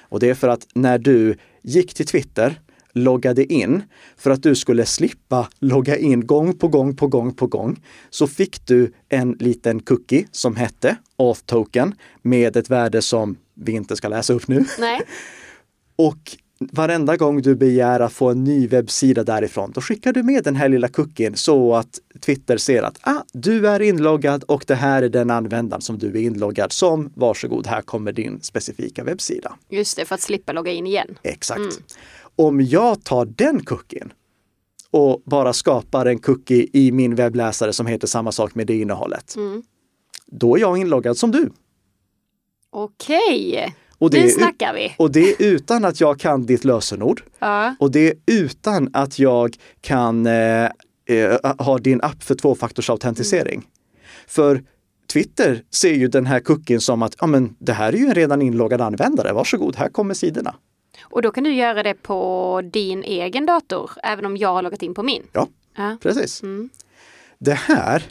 Och 0.00 0.20
det 0.20 0.30
är 0.30 0.34
för 0.34 0.48
att 0.48 0.66
när 0.74 0.98
du 0.98 1.36
gick 1.62 1.94
till 1.94 2.06
Twitter, 2.06 2.60
loggade 2.92 3.52
in, 3.52 3.82
för 4.16 4.30
att 4.30 4.42
du 4.42 4.54
skulle 4.54 4.86
slippa 4.86 5.48
logga 5.58 5.96
in 5.96 6.26
gång 6.26 6.54
på 6.54 6.68
gång 6.68 6.96
på 6.96 7.06
gång 7.06 7.34
på 7.34 7.46
gång, 7.46 7.80
så 8.10 8.26
fick 8.26 8.66
du 8.66 8.92
en 9.08 9.32
liten 9.32 9.80
cookie 9.80 10.26
som 10.32 10.56
hette 10.56 10.96
Auth 11.16 11.40
Token 11.46 11.94
med 12.22 12.56
ett 12.56 12.70
värde 12.70 13.02
som 13.02 13.36
vi 13.58 13.72
inte 13.72 13.96
ska 13.96 14.08
läsa 14.08 14.32
upp 14.32 14.48
nu. 14.48 14.64
Nej. 14.78 15.00
Och 15.96 16.36
varenda 16.72 17.16
gång 17.16 17.42
du 17.42 17.54
begär 17.54 18.00
att 18.00 18.12
få 18.12 18.30
en 18.30 18.44
ny 18.44 18.68
webbsida 18.68 19.24
därifrån, 19.24 19.70
då 19.74 19.80
skickar 19.80 20.12
du 20.12 20.22
med 20.22 20.44
den 20.44 20.56
här 20.56 20.68
lilla 20.68 20.88
cookien 20.88 21.36
så 21.36 21.74
att 21.74 21.98
Twitter 22.20 22.56
ser 22.56 22.82
att 22.82 22.98
ah, 23.00 23.22
du 23.32 23.68
är 23.68 23.80
inloggad 23.82 24.42
och 24.44 24.64
det 24.66 24.74
här 24.74 25.02
är 25.02 25.08
den 25.08 25.30
användaren 25.30 25.80
som 25.82 25.98
du 25.98 26.06
är 26.08 26.16
inloggad 26.16 26.72
som. 26.72 27.12
Varsågod, 27.14 27.66
här 27.66 27.82
kommer 27.82 28.12
din 28.12 28.40
specifika 28.42 29.04
webbsida. 29.04 29.56
Just 29.68 29.96
det, 29.96 30.04
för 30.04 30.14
att 30.14 30.20
slippa 30.20 30.52
logga 30.52 30.72
in 30.72 30.86
igen. 30.86 31.18
Exakt. 31.22 31.80
Om 32.36 32.60
jag 32.60 33.04
tar 33.04 33.24
den 33.26 33.64
cookien 33.64 34.12
och 34.90 35.22
bara 35.24 35.52
skapar 35.52 36.06
en 36.06 36.18
cookie 36.18 36.66
i 36.72 36.92
min 36.92 37.14
webbläsare 37.14 37.72
som 37.72 37.86
heter 37.86 38.06
samma 38.06 38.32
sak 38.32 38.54
med 38.54 38.66
det 38.66 38.80
innehållet, 38.80 39.36
Mm. 39.36 39.62
då 40.26 40.56
är 40.56 40.60
jag 40.60 40.78
inloggad 40.78 41.16
som 41.16 41.30
du. 41.30 41.50
Okej, 42.70 43.74
Och 43.98 44.10
det, 44.10 44.22
nu 44.22 44.28
snackar 44.30 44.74
vi. 44.74 44.94
och 44.98 45.10
det 45.12 45.30
är 45.30 45.34
utan 45.42 45.84
att 45.84 46.00
jag 46.00 46.20
kan 46.20 46.46
ditt 46.46 46.64
lösenord. 46.64 47.22
Ja. 47.38 47.74
Och 47.80 47.90
det 47.90 48.08
är 48.08 48.14
utan 48.26 48.90
att 48.92 49.18
jag 49.18 49.56
kan 49.80 50.26
eh, 50.26 50.64
eh, 50.64 51.54
ha 51.58 51.78
din 51.78 52.00
app 52.02 52.22
för 52.22 52.34
tvåfaktorsautentisering. 52.34 53.66
För 54.26 54.62
Twitter 55.12 55.62
ser 55.70 55.92
ju 55.94 56.08
den 56.08 56.26
här 56.26 56.40
cookien 56.40 56.80
som 56.80 57.02
att 57.02 57.14
ja, 57.20 57.26
men 57.26 57.56
det 57.58 57.72
här 57.72 57.92
är 57.92 57.96
ju 57.96 58.04
en 58.06 58.14
redan 58.14 58.42
inloggad 58.42 58.80
användare. 58.80 59.32
Varsågod, 59.32 59.76
här 59.76 59.88
kommer 59.88 60.14
sidorna. 60.14 60.54
Och 61.02 61.22
då 61.22 61.30
kan 61.30 61.44
du 61.44 61.54
göra 61.54 61.82
det 61.82 61.94
på 61.94 62.62
din 62.72 63.02
egen 63.04 63.46
dator, 63.46 63.90
även 64.02 64.26
om 64.26 64.36
jag 64.36 64.52
har 64.52 64.62
loggat 64.62 64.82
in 64.82 64.94
på 64.94 65.02
min. 65.02 65.22
Ja, 65.32 65.48
Ja. 65.76 65.96
precis. 66.02 66.42
Mm. 66.42 66.68
Det 67.38 67.52
här 67.54 68.02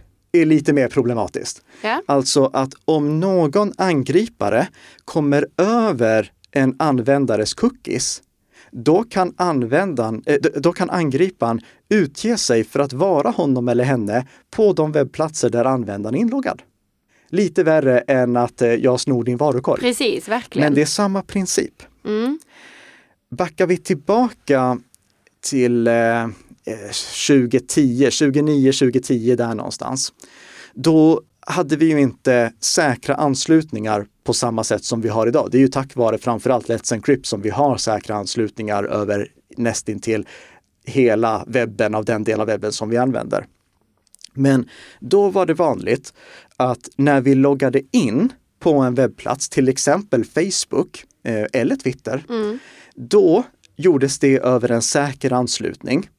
är 0.41 0.45
lite 0.45 0.73
mer 0.73 0.87
problematiskt. 0.87 1.61
Ja. 1.81 2.01
Alltså 2.05 2.49
att 2.53 2.73
om 2.85 3.19
någon 3.19 3.73
angripare 3.77 4.67
kommer 5.05 5.47
över 5.57 6.31
en 6.51 6.75
användares 6.79 7.53
cookies, 7.53 8.21
då 8.71 9.03
kan, 9.03 9.33
användaren, 9.37 10.23
eh, 10.25 10.35
då 10.35 10.73
kan 10.73 10.89
angriparen 10.89 11.61
utge 11.89 12.37
sig 12.37 12.63
för 12.63 12.79
att 12.79 12.93
vara 12.93 13.29
honom 13.29 13.69
eller 13.69 13.83
henne 13.83 14.27
på 14.51 14.73
de 14.73 14.91
webbplatser 14.91 15.49
där 15.49 15.65
användaren 15.65 16.15
är 16.15 16.19
inloggad. 16.19 16.61
Lite 17.29 17.63
värre 17.63 17.99
än 17.99 18.37
att 18.37 18.61
eh, 18.61 18.73
jag 18.73 18.99
snor 18.99 19.23
din 19.23 19.37
varukorg. 19.37 19.81
Precis, 19.81 20.27
verkligen. 20.27 20.65
Men 20.65 20.75
det 20.75 20.81
är 20.81 20.85
samma 20.85 21.21
princip. 21.21 21.83
Mm. 22.05 22.39
Backar 23.29 23.67
vi 23.67 23.77
tillbaka 23.77 24.79
till 25.41 25.87
eh, 25.87 26.27
2010, 27.27 28.03
2009, 28.11 28.71
2010 28.71 29.35
där 29.35 29.55
någonstans. 29.55 30.13
Då 30.73 31.21
hade 31.39 31.75
vi 31.75 31.85
ju 31.85 31.99
inte 31.99 32.53
säkra 32.59 33.15
anslutningar 33.15 34.05
på 34.23 34.33
samma 34.33 34.63
sätt 34.63 34.83
som 34.83 35.01
vi 35.01 35.09
har 35.09 35.27
idag. 35.27 35.49
Det 35.51 35.57
är 35.57 35.59
ju 35.59 35.67
tack 35.67 35.95
vare 35.95 36.17
framförallt 36.17 36.67
Let's 36.67 36.93
Encrypt 36.93 37.25
som 37.25 37.41
vi 37.41 37.49
har 37.49 37.77
säkra 37.77 38.15
anslutningar 38.15 38.83
över 38.83 39.27
nästintill 39.57 40.27
hela 40.85 41.43
webben 41.47 41.95
av 41.95 42.05
den 42.05 42.23
del 42.23 42.41
av 42.41 42.47
webben 42.47 42.71
som 42.71 42.89
vi 42.89 42.97
använder. 42.97 43.45
Men 44.33 44.69
då 44.99 45.29
var 45.29 45.45
det 45.45 45.53
vanligt 45.53 46.13
att 46.57 46.89
när 46.95 47.21
vi 47.21 47.35
loggade 47.35 47.81
in 47.91 48.29
på 48.59 48.73
en 48.73 48.95
webbplats, 48.95 49.49
till 49.49 49.69
exempel 49.69 50.25
Facebook 50.25 51.03
eh, 51.23 51.45
eller 51.53 51.75
Twitter, 51.75 52.23
Mm. 52.29 52.59
då 52.95 53.43
gjordes 53.75 54.19
det 54.19 54.37
över 54.37 54.71
en 54.71 54.81
säker 54.81 55.33
anslutning. 55.33 56.09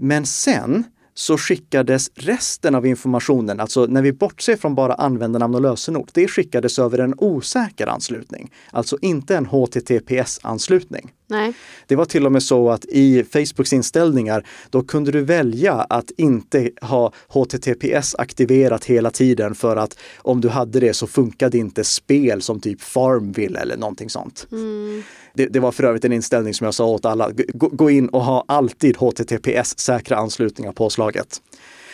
Men 0.00 0.26
sen 0.26 0.84
så 1.14 1.38
skickades 1.38 2.10
resten 2.14 2.74
av 2.74 2.86
informationen, 2.86 3.60
alltså 3.60 3.86
när 3.86 4.02
vi 4.02 4.12
bortser 4.12 4.56
från 4.56 4.74
bara 4.74 4.94
användarnamn 4.94 5.54
och 5.54 5.60
lösenord, 5.60 6.10
det 6.12 6.28
skickades 6.28 6.78
över 6.78 6.98
en 6.98 7.14
osäker 7.18 7.86
anslutning. 7.86 8.52
Alltså 8.70 8.98
inte 9.02 9.36
en 9.36 9.46
HTTPS-anslutning. 9.46 11.12
Nej. 11.26 11.52
Det 11.86 11.96
var 11.96 12.04
till 12.04 12.26
och 12.26 12.32
med 12.32 12.42
så 12.42 12.70
att 12.70 12.84
i 12.84 13.24
Facebooks 13.24 13.72
inställningar, 13.72 14.46
då 14.70 14.82
kunde 14.82 15.10
du 15.10 15.22
välja 15.22 15.74
att 15.74 16.10
inte 16.10 16.70
ha 16.80 17.12
HTTPS 17.28 18.14
aktiverat 18.14 18.84
hela 18.84 19.10
tiden 19.10 19.54
för 19.54 19.76
att 19.76 19.98
om 20.18 20.40
du 20.40 20.48
hade 20.48 20.80
det 20.80 20.94
så 20.94 21.06
funkade 21.06 21.58
inte 21.58 21.84
spel 21.84 22.42
som 22.42 22.60
typ 22.60 22.80
Farmville 22.80 23.58
eller 23.58 23.76
någonting 23.76 24.10
sånt. 24.10 24.46
Mm. 24.52 25.02
Det, 25.40 25.46
det 25.46 25.60
var 25.60 25.72
för 25.72 25.84
övrigt 25.84 26.04
en 26.04 26.12
inställning 26.12 26.54
som 26.54 26.64
jag 26.64 26.74
sa 26.74 26.86
åt 26.86 27.04
alla, 27.04 27.30
gå, 27.54 27.68
gå 27.68 27.90
in 27.90 28.08
och 28.08 28.24
ha 28.24 28.44
alltid 28.48 28.96
HTTPS-säkra 28.96 30.16
anslutningar 30.16 30.72
påslaget. 30.72 31.42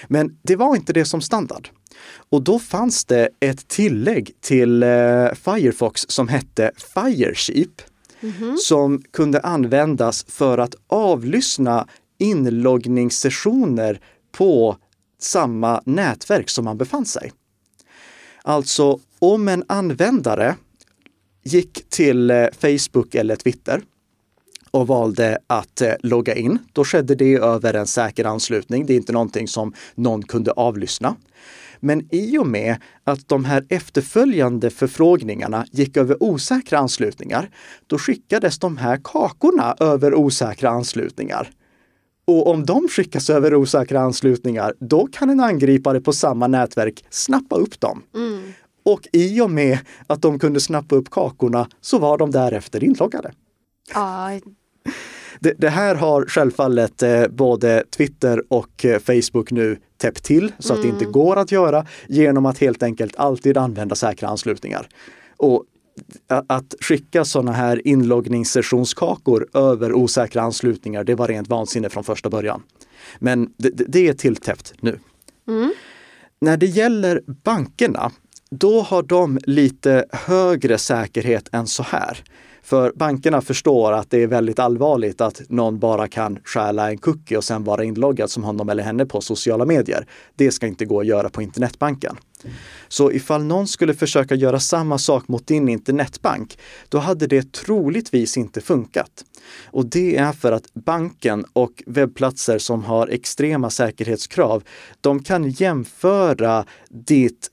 Men 0.09 0.39
det 0.43 0.57
var 0.57 0.77
inte 0.77 0.93
det 0.93 1.05
som 1.05 1.21
standard. 1.21 1.69
Och 2.31 2.43
då 2.43 2.59
fanns 2.59 3.05
det 3.05 3.29
ett 3.41 3.69
tillägg 3.69 4.31
till 4.41 4.83
eh, 4.83 4.89
Firefox 5.35 6.05
som 6.09 6.29
hette 6.29 6.71
Firesheep 6.95 7.83
som 8.59 9.03
kunde 9.11 9.41
användas 9.41 10.25
för 10.29 10.59
att 10.59 10.75
avlyssna 10.87 11.87
inloggningssessioner 12.19 14.01
på 14.33 14.77
samma 15.21 15.83
nätverk 15.85 16.51
som 16.51 16.65
man 16.65 16.79
befann 16.79 17.07
sig. 17.07 17.33
Alltså 18.43 18.99
om 19.19 19.49
en 19.49 19.65
användare 19.67 20.57
gick 21.47 21.89
till 21.89 22.31
eh, 22.31 22.47
Facebook 22.61 23.15
eller 23.15 23.37
Twitter 23.37 23.83
och 24.71 24.87
valde 24.87 25.39
att 25.47 25.81
eh, 25.81 25.93
logga 26.03 26.35
in. 26.35 26.59
Då 26.73 26.85
skedde 26.85 27.15
det 27.15 27.35
över 27.35 27.75
en 27.75 27.87
säker 27.87 28.25
anslutning. 28.25 28.87
Det 28.87 28.93
är 28.93 28.97
inte 28.97 29.13
någonting 29.13 29.49
som 29.49 29.73
någon 29.95 30.23
kunde 30.23 30.51
avlyssna. 30.51 31.17
Men 31.81 32.15
i 32.15 32.39
och 32.39 32.47
med 32.47 32.77
att 33.05 33.29
de 33.29 33.45
här 33.45 33.65
efterföljande 33.69 34.71
förfrågningarna 34.71 35.67
gick 35.73 35.97
över 35.97 36.23
osäkra 36.23 36.79
anslutningar, 36.79 37.51
då 37.87 37.99
skickades 37.99 38.59
de 38.59 38.77
här 38.77 39.01
kakorna 39.05 39.77
över 39.81 40.15
osäkra 40.15 40.71
anslutningar. 40.71 41.51
Och 42.27 42.47
om 42.51 42.67
de 42.67 42.89
skickas 42.89 43.31
över 43.31 43.55
osäkra 43.55 44.01
anslutningar, 44.01 44.75
då 44.81 45.07
kan 45.07 45.31
en 45.31 45.41
angripare 45.41 46.01
på 46.01 46.13
samma 46.13 46.47
nätverk 46.47 47.05
snappa 47.11 47.57
upp 47.57 47.81
dem. 47.81 48.03
Mm. 48.15 48.53
Och 48.87 49.09
i 49.13 49.41
och 49.41 49.51
med 49.51 49.79
att 50.07 50.23
de 50.23 50.39
kunde 50.39 50.61
snappa 50.61 50.95
upp 50.95 51.11
kakorna 51.11 51.69
så 51.81 51.99
var 51.99 52.19
de 52.19 52.31
därefter 52.31 52.85
inloggade. 52.85 53.33
Ja. 53.95 54.41
Det, 55.41 55.55
det 55.59 55.69
här 55.69 55.95
har 55.95 56.25
självfallet 56.25 57.03
eh, 57.03 57.27
både 57.29 57.85
Twitter 57.97 58.43
och 58.49 58.85
eh, 58.85 58.99
Facebook 58.99 59.51
nu 59.51 59.79
täppt 59.97 60.25
till 60.25 60.53
så 60.59 60.73
mm. 60.73 60.81
att 60.81 60.83
det 60.83 60.89
inte 60.89 61.05
mm. 61.05 61.13
går 61.13 61.37
att 61.37 61.53
göra 61.53 61.87
genom 62.09 62.47
att 62.47 62.59
helt 62.59 62.83
enkelt 62.83 63.17
alltid 63.17 63.57
använda 63.57 63.95
säkra 63.95 64.29
anslutningar. 64.29 64.89
Och 65.37 65.65
att 66.29 66.75
skicka 66.81 67.25
sådana 67.25 67.53
här 67.53 67.87
inloggningssessionskakor 67.89 69.47
över 69.55 69.93
osäkra 69.93 70.43
anslutningar, 70.43 71.05
det 71.05 71.15
var 71.15 71.29
rent 71.29 71.49
vansinne 71.49 71.89
från 71.89 72.05
första 72.05 72.31
början. 72.31 72.63
Men 73.19 73.53
det, 73.57 73.71
det 73.71 74.09
är 74.09 74.15
tilltäppt 74.15 74.75
nu. 74.81 74.99
Mm. 75.49 75.73
När 76.41 76.57
det 76.57 76.67
gäller 76.67 77.23
bankerna, 77.27 78.13
då 78.51 78.81
har 78.81 79.03
de 79.03 79.39
lite 79.45 80.05
högre 80.13 80.79
säkerhet 80.79 81.49
än 81.53 81.67
så 81.67 81.83
här. 81.83 82.25
För 82.63 82.93
bankerna 82.95 83.41
förstår 83.41 83.93
att 83.93 84.11
det 84.11 84.23
är 84.23 84.27
väldigt 84.27 84.59
allvarligt 84.59 85.21
att 85.21 85.43
någon 85.49 85.79
bara 85.79 86.09
kan 86.09 86.39
stjäla 86.45 86.91
en 86.91 86.99
cookie 86.99 87.37
och 87.37 87.45
sen 87.45 87.65
vara 87.65 87.85
inloggad 87.85 88.31
som 88.31 88.45
honom 88.45 88.69
eller 88.69 88.83
henne 88.83 89.07
på 89.07 89.21
sociala 89.21 89.65
medier. 89.65 90.07
Det 90.35 90.51
ska 90.51 90.67
inte 90.67 90.85
gå 90.85 91.01
att 91.01 91.07
göra 91.07 91.29
på 91.29 91.43
internetbanken. 91.43 92.17
Så 92.89 93.13
ifall 93.13 93.45
någon 93.45 93.69
skulle 93.69 93.95
försöka 93.95 94.35
göra 94.35 94.61
samma 94.61 94.99
sak 94.99 95.29
mot 95.29 95.47
din 95.47 95.69
internetbank, 95.69 96.59
då 96.89 96.99
hade 96.99 97.27
det 97.27 97.53
troligtvis 97.53 98.37
inte 98.37 98.61
funkat. 98.61 99.25
Och 99.65 99.87
det 99.87 100.17
är 100.17 100.33
för 100.33 100.53
att 100.53 100.75
banken 100.75 101.45
och 101.53 101.83
webbplatser 101.87 102.59
som 102.59 102.85
har 102.85 103.09
extrema 103.09 103.71
säkerhetskrav, 103.71 104.63
de 105.01 105.23
kan 105.23 105.51
jämföra 105.51 106.65
ditt 106.89 107.51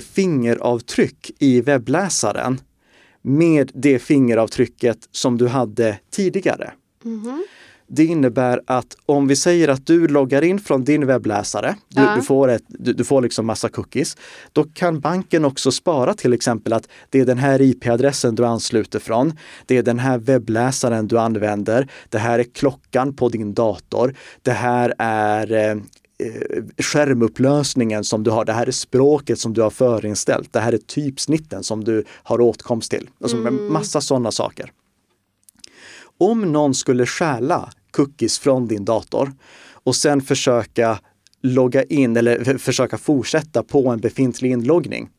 fingeravtryck 0.00 1.30
i 1.38 1.60
webbläsaren 1.60 2.60
med 3.22 3.70
det 3.74 3.98
fingeravtrycket 3.98 4.98
som 5.10 5.38
du 5.38 5.48
hade 5.48 5.98
tidigare. 6.10 6.72
Mm 7.04 7.20
-hmm. 7.20 7.40
Det 7.92 8.04
innebär 8.04 8.60
att 8.66 8.96
om 9.06 9.28
vi 9.28 9.36
säger 9.36 9.68
att 9.68 9.86
du 9.86 10.08
loggar 10.08 10.42
in 10.42 10.58
från 10.58 10.84
din 10.84 11.06
webbläsare, 11.06 11.76
du, 11.88 12.02
ja. 12.02 12.16
du 12.16 12.22
får, 12.22 12.48
ett, 12.48 12.62
du, 12.68 12.92
du, 12.92 13.04
får 13.04 13.22
liksom 13.22 13.46
massa 13.46 13.68
cookies, 13.68 14.16
då 14.52 14.64
kan 14.64 15.00
banken 15.00 15.44
också 15.44 15.70
spara 15.72 16.14
till 16.14 16.32
exempel 16.32 16.72
att 16.72 16.88
det 17.08 17.20
är 17.20 17.24
den 17.24 17.38
här 17.38 17.62
IP-adressen 17.62 18.34
du 18.34 18.46
ansluter 18.46 18.98
från, 18.98 19.32
det 19.66 19.76
är 19.76 19.82
den 19.82 19.98
här 19.98 20.18
webbläsaren 20.18 21.08
du 21.08 21.18
använder, 21.18 21.88
det 22.08 22.18
här 22.18 22.38
är 22.38 22.44
klockan 22.44 23.16
på 23.16 23.28
din 23.28 23.54
dator, 23.54 24.14
det 24.42 24.52
här 24.52 24.94
är 24.98 25.52
eh, 25.52 25.76
Eh, 25.76 25.76
skärmupplösningen 26.78 28.04
som 28.04 28.22
du 28.22 28.30
har, 28.30 28.44
det 28.44 28.52
här 28.52 28.66
är 28.66 28.70
språket 28.70 29.38
som 29.38 29.54
du 29.54 29.62
har 29.62 29.70
förinställt, 29.70 30.52
det 30.52 30.60
här 30.60 30.72
är 30.72 30.78
typsnitten 30.78 31.64
som 31.64 31.84
du 31.84 32.04
har 32.22 32.40
åtkomst 32.40 32.90
till. 32.90 33.10
Alltså 33.20 33.36
mm. 33.36 33.72
massa 33.72 34.00
sådana 34.00 34.30
saker. 34.30 34.72
Om 36.18 36.52
någon 36.52 36.74
skulle 36.74 37.06
stjäla 37.06 37.70
cookies 37.90 38.38
från 38.38 38.66
din 38.66 38.84
dator 38.84 39.32
och 39.72 39.96
sen 39.96 40.20
försöka 40.20 40.98
logga 41.42 41.82
in 41.82 42.16
eller 42.16 42.58
försöka 42.58 42.98
fortsätta 42.98 43.62
på 43.62 43.88
en 43.88 44.00
befintlig 44.00 44.50
inloggning, 44.50 45.10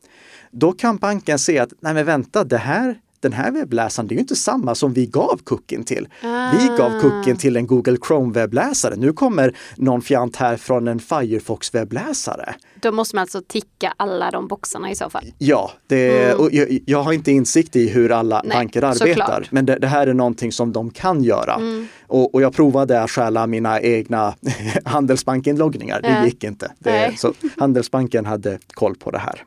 då 0.50 0.72
kan 0.72 0.96
banken 0.96 1.38
se 1.38 1.58
att 1.58 1.72
nej 1.80 1.94
men 1.94 2.06
vänta, 2.06 2.44
det 2.44 2.58
här 2.58 3.00
den 3.22 3.32
här 3.32 3.50
webbläsaren, 3.50 4.08
det 4.08 4.12
är 4.12 4.16
ju 4.16 4.20
inte 4.20 4.36
samma 4.36 4.74
som 4.74 4.92
vi 4.92 5.06
gav 5.06 5.40
kucken 5.44 5.84
till. 5.84 6.08
Ah. 6.22 6.52
Vi 6.52 6.68
gav 6.78 7.00
kucken 7.00 7.36
till 7.36 7.56
en 7.56 7.66
Google 7.66 7.96
Chrome-webbläsare. 7.96 8.96
Nu 8.96 9.12
kommer 9.12 9.56
någon 9.76 10.02
fjant 10.02 10.36
här 10.36 10.56
från 10.56 10.88
en 10.88 11.00
Firefox-webbläsare. 11.00 12.54
Då 12.74 12.92
måste 12.92 13.16
man 13.16 13.20
alltså 13.20 13.42
ticka 13.48 13.94
alla 13.96 14.30
de 14.30 14.48
boxarna 14.48 14.90
i 14.90 14.94
så 14.94 15.10
fall? 15.10 15.24
Ja, 15.38 15.70
det, 15.86 16.24
mm. 16.24 16.40
och 16.40 16.52
jag, 16.52 16.78
jag, 16.86 17.02
har 17.02 17.12
inte 17.12 17.32
insikt 17.32 17.76
i 17.76 17.88
hur 17.88 18.12
alla 18.12 18.42
Nej, 18.44 18.56
banker 18.56 18.82
arbetar, 18.82 19.06
såklart. 19.06 19.50
men 19.50 19.66
det, 19.66 19.78
det, 19.78 19.86
här 19.86 20.06
är 20.06 20.14
någonting 20.14 20.52
som 20.52 20.72
de 20.72 20.90
kan 20.90 21.24
göra. 21.24 21.54
Mm. 21.54 21.86
Och, 22.06 22.34
och, 22.34 22.42
jag 22.42 22.54
provade 22.54 23.02
att 23.02 23.10
stjäla 23.10 23.46
mina 23.46 23.80
egna 23.80 24.34
Handelsbank-inloggningar. 24.84 26.00
Det 26.02 26.08
äh. 26.08 26.24
gick 26.24 26.44
inte. 26.44 26.72
Det, 26.78 27.14
så 27.18 27.32
Handelsbanken 27.58 28.26
hade 28.26 28.58
koll 28.74 28.96
på 28.96 29.10
det 29.10 29.18
här. 29.18 29.44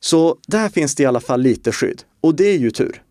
Så 0.00 0.36
där 0.46 0.68
finns 0.68 0.94
det 0.94 1.02
i 1.02 1.06
alla 1.06 1.20
fall 1.20 1.40
lite 1.40 1.72
skydd. 1.72 2.02
Och 2.20 2.34
det 2.34 2.44
är 2.44 2.58
ju 2.58 2.70
tur. 2.70 3.02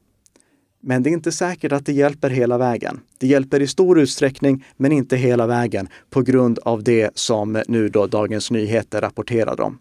Men 0.82 1.04
det 1.04 1.10
är 1.10 1.12
inte 1.12 1.32
säkert 1.32 1.72
att 1.72 1.86
det 1.86 1.94
hjälper 1.94 2.30
hela 2.30 2.58
vägen. 2.58 3.00
Det 3.18 3.28
hjälper 3.28 3.60
i 3.60 3.68
stor 3.68 4.00
utsträckning, 4.00 4.66
men 4.78 4.92
inte 4.92 5.18
hela 5.18 5.48
vägen 5.48 5.88
på 6.10 6.22
grund 6.22 6.60
av 6.60 6.84
det 6.84 7.10
som 7.16 7.64
nu 7.68 7.90
då 7.90 8.08
Dagens 8.08 8.52
Nyheter 8.52 9.02
rapporterade 9.02 9.64
om. 9.64 9.80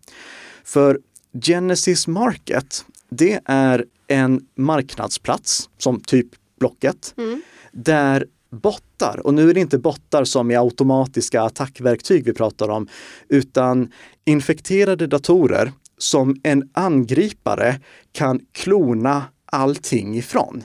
För 0.65 1.01
Genesis 1.43 2.07
Market, 2.07 2.85
det 3.11 3.41
är 3.45 3.85
en 4.07 4.47
marknadsplats 4.55 5.71
som 5.79 6.01
typ 6.01 6.27
Blocket, 6.61 7.15
mm. 7.19 7.43
där 7.73 8.27
bottar, 8.51 9.27
och 9.27 9.35
nu 9.35 9.51
är 9.51 9.55
det 9.55 9.61
inte 9.61 9.79
bottar 9.79 10.25
som 10.25 10.51
i 10.51 10.57
automatiska 10.57 11.43
attackverktyg 11.43 12.25
vi 12.25 12.33
pratar 12.33 12.69
om, 12.69 12.89
utan 13.29 13.93
infekterade 14.25 15.07
datorer 15.07 15.73
som 15.99 16.37
en 16.43 16.71
angripare 16.73 17.81
kan 18.13 18.41
klona 18.53 19.25
allting 19.45 20.17
ifrån. 20.17 20.63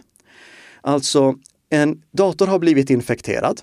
Alltså, 0.82 1.36
en 1.70 2.02
dator 2.12 2.48
har 2.48 2.60
blivit 2.60 2.90
infekterad. 2.90 3.62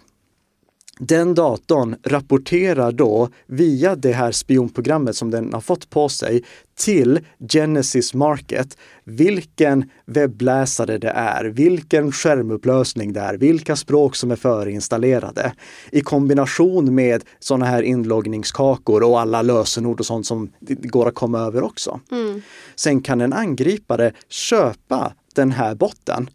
Den 0.98 1.34
datorn 1.34 1.96
rapporterar 2.02 2.92
då 2.92 3.28
via 3.46 3.96
det 3.96 4.12
här 4.12 4.32
spionprogrammet 4.32 5.16
som 5.16 5.30
den 5.30 5.52
har 5.52 5.60
fått 5.60 5.90
på 5.90 6.08
sig 6.08 6.44
till 6.78 7.20
Genesis 7.52 8.14
Market 8.14 8.76
vilken 9.04 9.90
webbläsare 10.06 10.98
det 10.98 11.10
är, 11.10 11.44
vilken 11.44 12.12
skärmupplösning 12.12 13.12
det 13.12 13.20
är, 13.20 13.34
vilka 13.34 13.76
språk 13.76 14.16
som 14.16 14.30
är 14.30 14.36
förinstallerade. 14.36 15.52
I 15.92 16.00
kombination 16.00 16.94
med 16.94 17.24
sådana 17.38 17.66
här 17.66 17.82
inloggningskakor 17.82 19.02
och 19.02 19.20
alla 19.20 19.42
lösenord 19.42 20.00
och 20.00 20.06
sånt 20.06 20.26
som 20.26 20.50
går 20.66 21.08
att 21.08 21.14
komma 21.14 21.38
över 21.38 21.62
också. 21.62 22.00
Mm. 22.10 22.42
Sen 22.76 23.02
kan 23.02 23.20
en 23.20 23.32
angripare 23.32 24.12
köpa 24.28 25.12
den 25.34 25.50
här 25.50 25.74
botten 25.74 26.30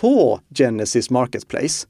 på 0.00 0.40
Genesis 0.54 1.10
Marketplace 1.10 1.86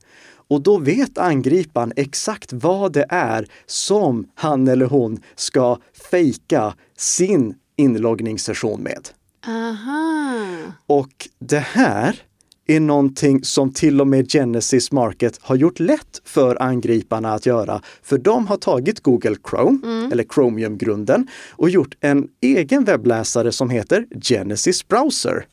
och 0.48 0.62
då 0.62 0.78
vet 0.78 1.18
angriparen 1.18 1.92
exakt 1.96 2.52
vad 2.52 2.92
det 2.92 3.06
är 3.08 3.48
som 3.66 4.28
han 4.34 4.68
eller 4.68 4.86
hon 4.86 5.20
ska 5.36 5.78
fejka 6.10 6.74
sin 6.96 7.54
inloggningssession 7.76 8.82
med. 8.82 9.08
Aha. 9.46 10.72
Och 10.86 11.28
det 11.38 11.58
här 11.58 12.22
är 12.66 12.80
någonting 12.80 13.44
som 13.44 13.72
till 13.72 14.00
och 14.00 14.06
med 14.06 14.32
Genesis 14.32 14.92
Market 14.92 15.38
har 15.42 15.56
gjort 15.56 15.80
lätt 15.80 16.22
för 16.24 16.62
angriparna 16.62 17.32
att 17.32 17.46
göra. 17.46 17.82
För 18.02 18.18
de 18.18 18.46
har 18.46 18.56
tagit 18.56 19.00
Google 19.00 19.36
Chrome, 19.50 19.78
mm. 19.84 20.12
eller 20.12 20.24
Chromium-grunden, 20.24 21.28
och 21.50 21.70
gjort 21.70 21.94
en 22.00 22.28
egen 22.40 22.84
webbläsare 22.84 23.52
som 23.52 23.70
heter 23.70 24.06
Genesis 24.22 24.88
Browser. 24.88 25.46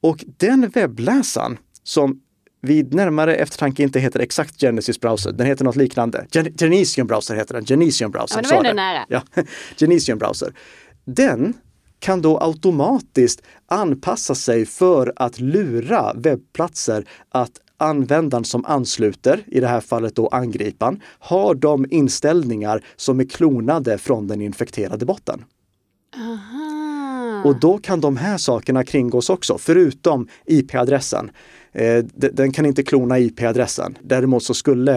Och 0.00 0.24
den 0.36 0.68
webbläsaren 0.68 1.58
som 1.82 2.20
vid 2.60 2.94
närmare 2.94 3.34
eftertanke 3.34 3.82
inte 3.82 4.00
heter 4.00 4.20
exakt 4.20 4.60
Genesis 4.60 5.00
browser. 5.00 5.32
Den 5.32 5.46
heter 5.46 5.64
något 5.64 5.76
liknande. 5.76 6.26
Gen 6.30 6.54
Genesium 6.58 7.06
browser 7.06 7.34
heter 7.34 7.54
den. 7.54 7.64
Genesium 7.64 8.10
browser. 8.10 8.36
Ja, 8.36 8.48
det 8.48 8.54
var 8.54 8.64
ändå 8.64 8.82
nära. 8.82 9.04
Ja, 9.08 9.22
Genesium 9.76 10.18
browser. 10.18 10.52
Den 11.04 11.54
kan 11.98 12.22
då 12.22 12.38
automatiskt 12.38 13.42
anpassa 13.66 14.34
sig 14.34 14.66
för 14.66 15.12
att 15.16 15.40
lura 15.40 16.12
webbplatser 16.14 17.04
att 17.28 17.52
användaren 17.76 18.44
som 18.44 18.64
ansluter, 18.64 19.44
i 19.46 19.60
det 19.60 19.68
här 19.68 19.80
fallet 19.80 20.16
då 20.16 20.28
angriparen, 20.28 21.02
har 21.18 21.54
de 21.54 21.86
inställningar 21.90 22.84
som 22.96 23.20
är 23.20 23.24
klonade 23.24 23.98
från 23.98 24.26
den 24.26 24.40
infekterade 24.40 25.06
botten. 25.06 25.44
Aha. 26.16 27.42
Och 27.44 27.60
då 27.60 27.78
kan 27.78 28.00
de 28.00 28.16
här 28.16 28.38
sakerna 28.38 28.84
kringgås 28.84 29.30
också, 29.30 29.58
förutom 29.58 30.28
IP-adressen. 30.46 31.30
Eh, 31.72 32.04
den 32.14 32.52
kan 32.52 32.66
inte 32.66 32.82
klona 32.82 33.18
IP-adressen. 33.18 33.98
Däremot 34.02 34.42
så 34.42 34.54
skulle 34.54 34.96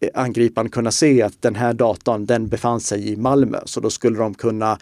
eh, 0.00 0.08
angriparen 0.14 0.70
kunna 0.70 0.90
se 0.90 1.22
att 1.22 1.42
den 1.42 1.54
här 1.54 1.74
datorn, 1.74 2.26
den 2.26 2.48
befann 2.48 2.80
sig 2.80 3.12
i 3.12 3.16
Malmö. 3.16 3.58
Så 3.64 3.80
då 3.80 3.90
skulle 3.90 4.18
de 4.18 4.34
kunna 4.34 4.78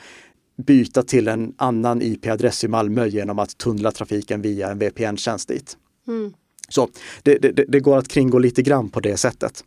byta 0.56 1.02
till 1.02 1.28
en 1.28 1.54
annan 1.56 2.02
IP-adress 2.02 2.64
i 2.64 2.68
Malmö 2.68 3.06
genom 3.06 3.38
att 3.38 3.58
tunnla 3.58 3.92
trafiken 3.92 4.42
via 4.42 4.70
en 4.70 4.78
VPN-tjänst 4.78 5.48
dit. 5.48 5.76
Mm. 6.08 6.32
Så 6.68 6.88
det, 7.22 7.38
det, 7.38 7.64
det 7.68 7.80
går 7.80 7.98
att 7.98 8.08
kringgå 8.08 8.38
lite 8.38 8.62
grann 8.62 8.88
på 8.88 9.00
det 9.00 9.16
sättet. 9.16 9.64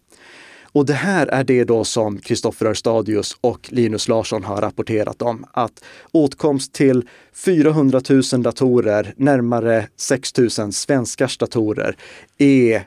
Och 0.73 0.85
det 0.85 0.93
här 0.93 1.27
är 1.27 1.43
det 1.43 1.63
då 1.63 1.83
som 1.83 2.19
Kristoffer 2.19 2.65
Örstadius 2.65 3.37
och 3.41 3.69
Linus 3.71 4.07
Larsson 4.07 4.43
har 4.43 4.61
rapporterat 4.61 5.21
om. 5.21 5.45
Att 5.51 5.83
åtkomst 6.11 6.73
till 6.73 7.07
400 7.33 8.01
000 8.09 8.43
datorer, 8.43 9.13
närmare 9.17 9.87
6 9.95 10.37
000 10.37 10.49
svenskars 10.73 11.37
datorer, 11.37 11.95
är 12.37 12.83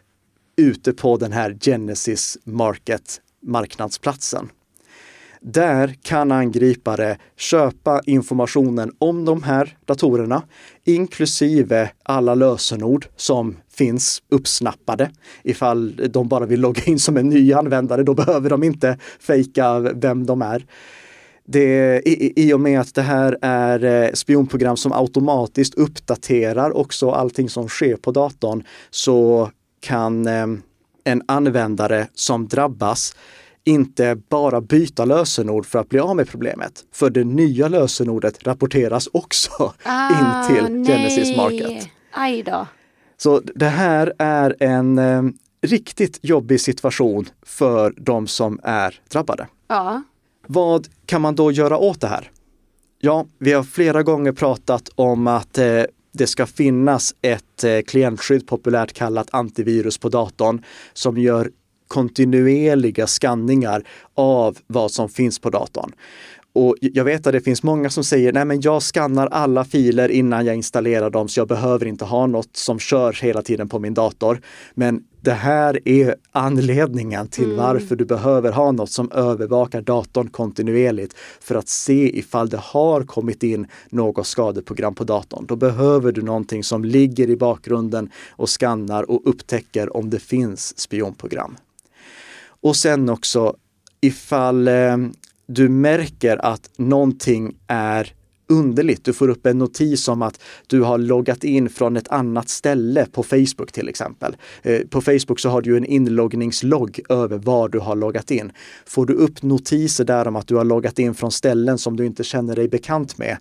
ute 0.56 0.92
på 0.92 1.16
den 1.16 1.32
här 1.32 1.56
Genesis 1.60 2.38
Market 2.44 3.20
marknadsplatsen. 3.42 4.48
Där 5.46 5.94
kan 6.02 6.32
angripare 6.32 7.16
köpa 7.36 8.00
informationen 8.06 8.92
om 8.98 9.24
de 9.24 9.42
här 9.42 9.76
datorerna, 9.84 10.42
inklusive 10.84 11.90
alla 12.02 12.34
lösenord 12.34 13.06
som 13.16 13.56
finns 13.70 14.22
uppsnappade. 14.28 15.10
Ifall 15.42 16.10
de 16.10 16.28
bara 16.28 16.46
vill 16.46 16.60
logga 16.60 16.82
in 16.84 16.98
som 16.98 17.16
en 17.16 17.28
ny 17.28 17.52
användare, 17.52 18.02
då 18.02 18.14
behöver 18.14 18.50
de 18.50 18.62
inte 18.62 18.98
fejka 19.20 19.78
vem 19.78 20.26
de 20.26 20.42
är. 20.42 20.66
Det, 21.46 22.00
i, 22.04 22.32
I 22.36 22.52
och 22.52 22.60
med 22.60 22.80
att 22.80 22.94
det 22.94 23.02
här 23.02 23.38
är 23.42 23.84
eh, 23.84 24.12
spionprogram 24.12 24.76
som 24.76 24.92
automatiskt 24.92 25.74
uppdaterar 25.74 26.76
också 26.76 27.10
allting 27.10 27.48
som 27.48 27.68
sker 27.68 27.96
på 27.96 28.10
datorn 28.10 28.64
så 28.90 29.50
kan 29.80 30.26
eh, 30.26 30.46
en 31.04 31.22
användare 31.26 32.08
som 32.14 32.48
drabbas 32.48 33.16
inte 33.64 34.16
bara 34.28 34.60
byta 34.60 35.04
lösenord 35.04 35.66
för 35.66 35.78
att 35.78 35.88
bli 35.88 35.98
av 35.98 36.16
med 36.16 36.28
problemet. 36.28 36.84
För 36.92 37.10
det 37.10 37.24
nya 37.24 37.68
lösenordet 37.68 38.46
rapporteras 38.46 39.08
också 39.12 39.72
ah, 39.82 40.08
in 40.08 40.56
till 40.56 40.74
nej. 40.74 40.86
Genesis 40.86 41.36
Market. 41.36 41.88
Aj 42.10 42.42
då. 42.42 42.66
Så 43.16 43.40
det 43.54 43.68
här 43.68 44.12
är 44.18 44.56
en 44.60 44.98
eh, 44.98 45.22
riktigt 45.62 46.18
jobbig 46.22 46.60
situation 46.60 47.28
för 47.42 47.94
de 47.96 48.26
som 48.26 48.60
är 48.62 49.00
drabbade. 49.08 49.46
Ja. 49.68 50.02
Vad 50.46 50.88
kan 51.06 51.22
man 51.22 51.34
då 51.34 51.52
göra 51.52 51.78
åt 51.78 52.00
det 52.00 52.06
här? 52.06 52.30
Ja, 53.00 53.26
vi 53.38 53.52
har 53.52 53.62
flera 53.62 54.02
gånger 54.02 54.32
pratat 54.32 54.88
om 54.94 55.26
att 55.26 55.58
eh, 55.58 55.82
det 56.12 56.26
ska 56.26 56.46
finnas 56.46 57.14
ett 57.22 57.64
eh, 57.64 57.80
klientskydd, 57.80 58.46
populärt 58.46 58.92
kallat 58.92 59.28
antivirus 59.30 59.98
på 59.98 60.08
datorn, 60.08 60.64
som 60.92 61.18
gör 61.18 61.50
kontinuerliga 61.88 63.06
skanningar 63.06 63.84
av 64.14 64.58
vad 64.66 64.90
som 64.90 65.08
finns 65.08 65.38
på 65.38 65.50
datorn. 65.50 65.92
Och 66.54 66.76
jag 66.80 67.04
vet 67.04 67.26
att 67.26 67.32
det 67.32 67.40
finns 67.40 67.62
många 67.62 67.90
som 67.90 68.04
säger, 68.04 68.32
nej 68.32 68.44
men 68.44 68.60
jag 68.60 68.82
skannar 68.82 69.26
alla 69.26 69.64
filer 69.64 70.08
innan 70.08 70.46
jag 70.46 70.56
installerar 70.56 71.10
dem 71.10 71.28
så 71.28 71.40
jag 71.40 71.48
behöver 71.48 71.86
inte 71.86 72.04
ha 72.04 72.26
något 72.26 72.56
som 72.56 72.78
kör 72.78 73.12
hela 73.22 73.42
tiden 73.42 73.68
på 73.68 73.78
min 73.78 73.94
dator. 73.94 74.40
Men 74.74 75.04
det 75.20 75.32
här 75.32 75.88
är 75.88 76.14
anledningen 76.32 77.28
till 77.28 77.44
mm. 77.44 77.56
varför 77.56 77.96
du 77.96 78.04
behöver 78.04 78.52
ha 78.52 78.72
något 78.72 78.90
som 78.90 79.12
övervakar 79.12 79.82
datorn 79.82 80.30
kontinuerligt 80.30 81.14
för 81.40 81.54
att 81.54 81.68
se 81.68 82.18
ifall 82.18 82.48
det 82.48 82.60
har 82.62 83.02
kommit 83.02 83.42
in 83.42 83.66
något 83.90 84.26
skadeprogram 84.26 84.94
på 84.94 85.04
datorn. 85.04 85.46
Då 85.46 85.56
behöver 85.56 86.12
du 86.12 86.22
någonting 86.22 86.64
som 86.64 86.84
ligger 86.84 87.30
i 87.30 87.36
bakgrunden 87.36 88.10
och 88.30 88.50
skannar 88.50 89.10
och 89.10 89.22
upptäcker 89.24 89.96
om 89.96 90.10
det 90.10 90.18
finns 90.18 90.78
spionprogram. 90.78 91.56
Och 92.64 92.76
sen 92.76 93.08
också 93.08 93.56
ifall 94.00 94.68
eh, 94.68 94.96
du 95.46 95.68
märker 95.68 96.44
att 96.44 96.70
någonting 96.76 97.56
är 97.66 98.12
underligt. 98.48 99.04
Du 99.04 99.12
får 99.12 99.28
upp 99.28 99.46
en 99.46 99.58
notis 99.58 100.08
om 100.08 100.22
att 100.22 100.40
du 100.66 100.80
har 100.80 100.98
loggat 100.98 101.44
in 101.44 101.68
från 101.68 101.96
ett 101.96 102.08
annat 102.08 102.48
ställe 102.48 103.06
på 103.12 103.22
Facebook 103.22 103.72
till 103.72 103.88
exempel. 103.88 104.36
Eh, 104.62 104.80
på 104.80 105.00
Facebook 105.00 105.40
så 105.40 105.48
har 105.48 105.62
du 105.62 105.76
en 105.76 105.84
inloggningslogg 105.84 107.00
över 107.08 107.38
var 107.38 107.68
du 107.68 107.78
har 107.78 107.96
loggat 107.96 108.30
in. 108.30 108.52
Får 108.86 109.06
du 109.06 109.14
upp 109.14 109.42
notiser 109.42 110.04
där 110.04 110.28
om 110.28 110.36
att 110.36 110.46
du 110.46 110.56
har 110.56 110.64
loggat 110.64 110.98
in 110.98 111.14
från 111.14 111.32
ställen 111.32 111.78
som 111.78 111.96
du 111.96 112.06
inte 112.06 112.24
känner 112.24 112.56
dig 112.56 112.68
bekant 112.68 113.18
med, 113.18 113.36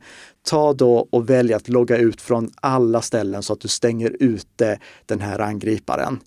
ta 0.50 0.74
då 0.74 1.08
och 1.10 1.30
välj 1.30 1.54
att 1.54 1.70
logga 1.70 1.98
ut 1.98 2.22
från 2.22 2.50
alla 2.56 3.02
ställen 3.02 3.44
så 3.44 3.54
att 3.54 3.62
du 3.62 3.68
stänger 3.68 4.16
ute 4.20 4.80
den 5.06 5.20
här 5.20 5.40
angriparen 5.40 6.20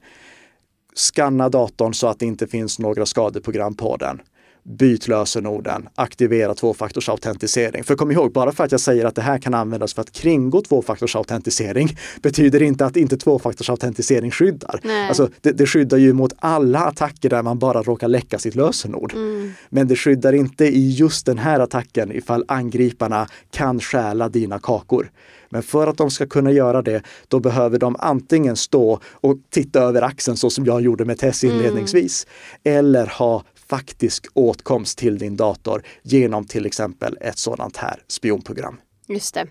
skanna 0.96 1.48
datorn 1.48 1.94
så 1.94 2.06
att 2.06 2.18
det 2.18 2.26
inte 2.26 2.46
finns 2.46 2.78
några 2.78 3.06
skadeprogram 3.06 3.74
på 3.74 3.96
den. 3.96 4.20
Byt 4.68 5.08
lösenorden, 5.08 5.88
aktivera 5.94 6.54
tvåfaktorsautentisering. 6.54 7.84
För 7.84 7.94
kom 7.94 8.10
ihåg, 8.10 8.32
bara 8.32 8.52
för 8.52 8.64
att 8.64 8.72
jag 8.72 8.80
säger 8.80 9.04
att 9.04 9.14
det 9.14 9.22
här 9.22 9.38
kan 9.38 9.54
användas 9.54 9.94
för 9.94 10.02
att 10.02 10.12
kringgå 10.12 10.60
tvåfaktorsautentisering 10.60 11.96
betyder 12.22 12.62
inte 12.62 12.86
att 12.86 12.96
inte 12.96 13.16
tvåfaktorsautentisering 13.16 14.30
skyddar. 14.30 14.80
Alltså, 15.08 15.28
det, 15.40 15.52
det, 15.52 15.66
skyddar 15.66 15.98
ju 15.98 16.12
mot 16.12 16.32
alla 16.38 16.78
attacker 16.78 17.30
där 17.30 17.42
man 17.42 17.58
bara 17.58 17.82
råkar 17.82 18.08
läcka 18.08 18.38
sitt 18.38 18.54
lösenord. 18.54 19.14
Mm. 19.14 19.52
Men 19.68 19.88
det 19.88 19.96
skyddar 19.96 20.32
inte 20.32 20.64
i 20.64 20.90
just 20.90 21.26
den 21.26 21.38
här 21.38 21.60
attacken 21.60 22.12
ifall 22.12 22.44
angriparna 22.48 23.28
kan 23.50 23.80
stjäla 23.80 24.28
dina 24.28 24.58
kakor. 24.58 25.10
Men 25.48 25.62
för 25.62 25.86
att 25.86 25.96
de 25.96 26.10
ska 26.10 26.26
kunna 26.26 26.50
göra 26.50 26.82
det, 26.82 27.02
då 27.28 27.40
behöver 27.40 27.78
de 27.78 27.96
antingen 27.98 28.56
stå 28.56 29.00
och 29.04 29.36
titta 29.50 29.80
över 29.80 30.02
axeln 30.02 30.36
så 30.36 30.50
som 30.50 30.64
jag 30.64 30.80
gjorde 30.80 31.04
med 31.04 31.18
Tess 31.18 31.44
mm. 31.44 31.56
inledningsvis, 31.56 32.26
mm. 32.64 32.78
eller 32.78 33.06
ha 33.06 33.42
faktisk 33.68 34.26
åtkomst 34.34 34.98
till 34.98 35.18
din 35.18 35.36
dator 35.36 35.82
genom 36.02 36.44
till 36.44 36.66
exempel 36.66 37.18
ett 37.20 37.38
sådant 37.38 37.76
här 37.76 38.02
spionprogram. 38.08 38.80
Just 39.06 39.34
det. 39.34 39.46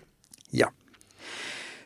Ja. 0.50 0.72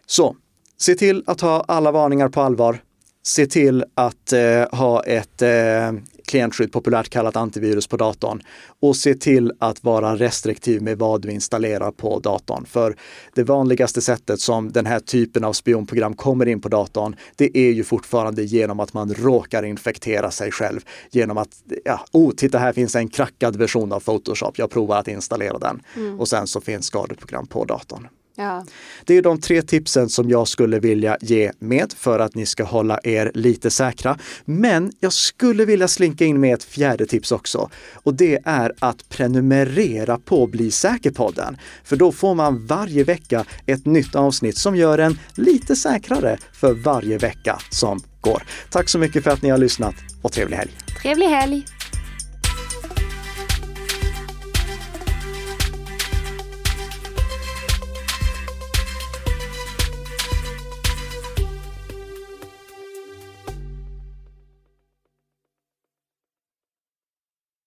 Så 0.06 0.36
se 0.76 0.94
till 0.94 1.24
att 1.26 1.40
ha 1.40 1.64
alla 1.68 1.92
varningar 1.92 2.28
på 2.28 2.40
allvar. 2.40 2.82
Se 3.22 3.46
till 3.46 3.84
att 3.94 4.32
eh, 4.32 4.78
ha 4.78 5.02
ett 5.02 5.42
eh, 5.42 5.92
klientskydd, 6.30 6.72
populärt 6.72 7.08
kallat 7.08 7.36
antivirus 7.36 7.86
på 7.86 7.96
datorn. 7.96 8.42
Och 8.80 8.96
se 8.96 9.14
till 9.14 9.52
att 9.58 9.84
vara 9.84 10.16
restriktiv 10.16 10.82
med 10.82 10.98
vad 10.98 11.22
du 11.22 11.30
installerar 11.30 11.90
på 11.90 12.18
datorn. 12.18 12.64
För 12.66 12.96
det 13.34 13.42
vanligaste 13.42 14.00
sättet 14.00 14.40
som 14.40 14.72
den 14.72 14.86
här 14.86 15.00
typen 15.00 15.44
av 15.44 15.52
spionprogram 15.52 16.14
kommer 16.14 16.46
in 16.46 16.60
på 16.60 16.68
datorn, 16.68 17.16
det 17.36 17.58
är 17.58 17.72
ju 17.72 17.84
fortfarande 17.84 18.42
genom 18.42 18.80
att 18.80 18.94
man 18.94 19.14
råkar 19.14 19.62
infektera 19.62 20.30
sig 20.30 20.50
själv. 20.50 20.80
Genom 21.10 21.38
att, 21.38 21.50
ja, 21.84 22.00
oh, 22.12 22.32
titta 22.34 22.58
här 22.58 22.72
finns 22.72 22.96
en 22.96 23.08
krackad 23.08 23.56
version 23.56 23.92
av 23.92 24.00
Photoshop, 24.00 24.58
jag 24.58 24.70
provar 24.70 24.98
att 24.98 25.08
installera 25.08 25.58
den. 25.58 25.82
Mm. 25.96 26.20
Och 26.20 26.28
sen 26.28 26.46
så 26.46 26.60
finns 26.60 26.86
skadeprogram 26.86 27.46
på 27.46 27.64
datorn. 27.64 28.08
Ja. 28.40 28.64
Det 29.04 29.16
är 29.16 29.22
de 29.22 29.40
tre 29.40 29.62
tipsen 29.62 30.08
som 30.08 30.30
jag 30.30 30.48
skulle 30.48 30.80
vilja 30.80 31.16
ge 31.20 31.52
med 31.58 31.92
för 31.96 32.18
att 32.18 32.34
ni 32.34 32.46
ska 32.46 32.64
hålla 32.64 33.00
er 33.04 33.30
lite 33.34 33.70
säkra. 33.70 34.18
Men 34.44 34.92
jag 35.00 35.12
skulle 35.12 35.64
vilja 35.64 35.88
slinka 35.88 36.24
in 36.24 36.40
med 36.40 36.54
ett 36.54 36.64
fjärde 36.64 37.06
tips 37.06 37.32
också. 37.32 37.70
Och 37.94 38.14
det 38.14 38.38
är 38.44 38.72
att 38.78 39.08
prenumerera 39.08 40.18
på 40.18 40.46
Bli 40.46 40.70
säker-podden. 40.70 41.56
För 41.84 41.96
då 41.96 42.12
får 42.12 42.34
man 42.34 42.66
varje 42.66 43.04
vecka 43.04 43.44
ett 43.66 43.86
nytt 43.86 44.14
avsnitt 44.14 44.58
som 44.58 44.76
gör 44.76 44.98
en 44.98 45.18
lite 45.34 45.76
säkrare 45.76 46.38
för 46.52 46.74
varje 46.74 47.18
vecka 47.18 47.58
som 47.70 48.00
går. 48.20 48.42
Tack 48.70 48.88
så 48.88 48.98
mycket 48.98 49.24
för 49.24 49.30
att 49.30 49.42
ni 49.42 49.50
har 49.50 49.58
lyssnat 49.58 49.94
och 50.22 50.32
trevlig 50.32 50.56
helg! 50.56 50.70
Trevlig 51.02 51.26
helg! 51.26 51.64